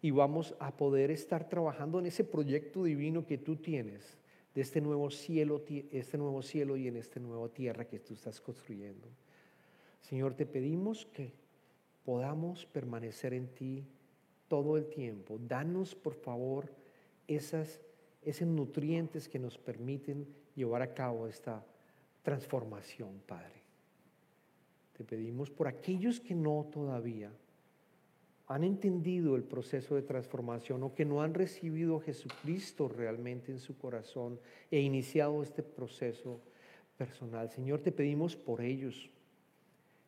y 0.05 0.11
vamos 0.11 0.55
a 0.59 0.77
poder 0.77 1.11
estar 1.11 1.49
trabajando 1.49 1.99
en 1.99 2.05
ese 2.05 2.25
proyecto 2.25 2.85
divino 2.85 3.25
que 3.25 3.39
tú 3.39 3.57
tienes 3.57 4.19
de 4.55 4.61
este 4.61 4.83
nuevo 4.83 5.11
cielo, 5.11 5.65
este 5.91 6.19
nuevo 6.19 6.43
cielo 6.43 6.77
y 6.77 6.89
en 6.89 6.99
esta 6.99 7.21
nueva 7.21 7.49
tierra 7.49 7.87
que 7.87 8.01
tú 8.01 8.13
estás 8.13 8.39
construyendo. 8.39 9.09
Señor, 10.03 10.35
te 10.35 10.45
pedimos 10.45 11.07
que 11.07 11.33
podamos 12.05 12.67
permanecer 12.67 13.33
en 13.33 13.49
ti 13.49 13.83
todo 14.47 14.77
el 14.77 14.91
tiempo. 14.91 15.39
Danos, 15.39 15.95
por 15.95 16.13
favor, 16.13 16.71
esas, 17.27 17.81
esos 18.21 18.47
nutrientes 18.47 19.27
que 19.27 19.39
nos 19.39 19.57
permiten 19.57 20.27
llevar 20.55 20.83
a 20.83 20.93
cabo 20.93 21.29
esta 21.29 21.65
transformación, 22.23 23.23
Padre. 23.27 23.63
Te 24.99 25.03
pedimos 25.03 25.49
por 25.49 25.67
aquellos 25.67 26.21
que 26.21 26.35
no 26.35 26.69
todavía 26.71 27.33
han 28.47 28.63
entendido 28.63 29.37
el 29.37 29.43
proceso 29.43 29.95
de 29.95 30.03
transformación 30.03 30.83
o 30.83 30.95
que 30.95 31.05
no 31.05 31.23
han 31.23 31.33
recibido 31.33 31.97
a 31.97 32.03
Jesucristo 32.03 32.89
realmente 32.89 33.51
en 33.51 33.59
su 33.59 33.79
corazón 33.79 34.39
e 34.71 34.81
iniciado 34.81 35.43
este 35.43 35.63
proceso 35.63 36.41
personal. 36.99 37.51
Señor, 37.51 37.81
te 37.81 37.93
pedimos 37.93 38.37
por 38.37 38.61
ellos. 38.61 39.11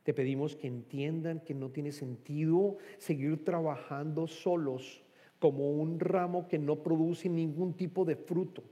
Te 0.02 0.12
pedimos 0.12 0.54
que 0.54 0.68
entiendan 0.68 1.40
que 1.40 1.54
no 1.54 1.70
tiene 1.70 1.92
sentido 1.92 2.76
seguir 2.98 3.44
trabajando 3.44 4.26
solos 4.26 5.02
como 5.38 5.70
un 5.70 5.98
ramo 5.98 6.46
que 6.46 6.58
no 6.58 6.82
produce 6.82 7.28
ningún 7.28 7.74
tipo 7.74 8.04
de 8.04 8.16
fruto, 8.16 8.62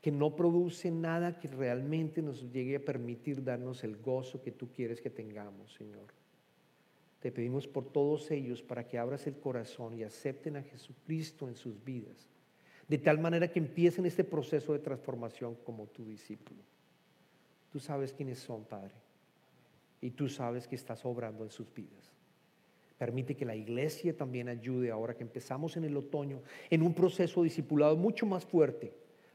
que 0.00 0.10
no 0.10 0.36
produce 0.36 0.90
nada 0.90 1.38
que 1.38 1.48
realmente 1.48 2.22
nos 2.22 2.50
llegue 2.52 2.76
a 2.76 2.84
permitir 2.84 3.44
darnos 3.44 3.84
el 3.84 3.96
gozo 3.96 4.40
que 4.40 4.52
tú 4.52 4.68
quieres 4.72 5.00
que 5.00 5.10
tengamos, 5.10 5.74
Señor. 5.74 6.19
Te 7.20 7.30
pedimos 7.30 7.68
por 7.68 7.84
todos 7.84 8.30
ellos 8.30 8.62
para 8.62 8.86
que 8.88 8.98
abras 8.98 9.26
el 9.26 9.38
corazón 9.38 9.94
y 9.94 10.02
acepten 10.02 10.56
a 10.56 10.62
Jesucristo 10.62 11.48
en 11.48 11.54
sus 11.54 11.82
vidas, 11.84 12.28
de 12.88 12.98
tal 12.98 13.18
manera 13.18 13.48
que 13.48 13.58
empiecen 13.58 14.06
este 14.06 14.24
proceso 14.24 14.72
de 14.72 14.78
transformación 14.78 15.54
como 15.64 15.86
tu 15.86 16.04
discípulo. 16.04 16.62
Tú 17.70 17.78
sabes 17.78 18.12
quiénes 18.12 18.38
son, 18.38 18.64
Padre, 18.64 18.94
y 20.00 20.10
tú 20.10 20.28
sabes 20.28 20.66
que 20.66 20.74
estás 20.74 21.04
obrando 21.04 21.44
en 21.44 21.50
sus 21.50 21.72
vidas. 21.72 22.10
Permite 22.96 23.36
que 23.36 23.44
la 23.44 23.54
iglesia 23.54 24.16
también 24.16 24.48
ayude 24.48 24.90
ahora 24.90 25.14
que 25.14 25.22
empezamos 25.22 25.76
en 25.76 25.84
el 25.84 25.96
otoño 25.96 26.42
en 26.68 26.82
un 26.82 26.94
proceso 26.94 27.42
discipulado 27.42 27.96
mucho 27.96 28.26
más 28.26 28.44
fuerte, 28.44 28.92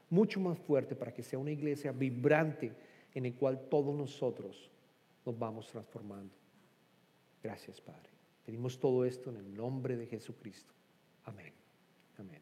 mucho 0.10 0.40
más 0.40 0.58
fuerte 0.58 0.96
para 0.96 1.14
que 1.14 1.24
sea 1.24 1.40
una 1.40 1.52
iglesia 1.52 1.92
vibrante 1.92 2.74
en 3.14 3.26
el 3.26 3.36
cual 3.36 3.68
todos 3.70 3.96
nosotros 3.96 4.70
nos 5.26 5.38
vamos 5.38 5.68
transformando. 5.68 6.45
Gracias, 7.46 7.80
Padre. 7.80 8.10
Pedimos 8.44 8.80
todo 8.80 9.06
esto 9.06 9.30
en 9.30 9.38
el 9.38 9.54
nombre 9.56 9.96
de 9.98 10.08
Jesucristo. 10.08 10.74
Amén. 11.26 11.54
Amén. 12.18 12.42